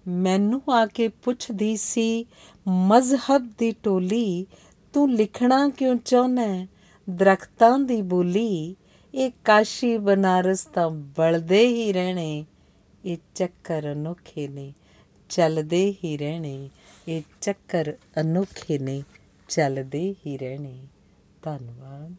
[0.08, 2.26] ਮੈਨੂੰ ਆ ਕੇ ਪੁੱਛਦੀ ਸੀ,
[2.68, 4.46] ਮਜ਼ਹਬ ਦੀ ਟੋਲੀ
[4.94, 6.66] ਤੂੰ ਲਿਖਣਾ ਕਿਉਂ ਚਾਹੁੰਦਾ
[7.10, 8.76] ਦਰਖਤਾਂ ਦੀ ਬੋਲੀ,
[9.14, 12.44] ਇਹ ਕਾਸ਼ੀ ਬਨਾਰਸ ਤਾਂ ਬਲਦੇ ਹੀ ਰਹਿਣੇ,
[13.04, 14.74] ਇਹ ਚੱਕਰ ਅਨੋਖੇ ਨੇ,
[15.28, 16.70] ਚੱਲਦੇ ਹੀ ਰਹਿਣੇ,
[17.08, 19.02] ਇਹ ਚੱਕਰ ਅਨੋਖੇ ਨੇ,
[19.48, 20.86] ਚੱਲਦੇ ਹੀ ਰਹਿਣੇ।
[21.42, 22.14] ਧੰਨਵਾਦ।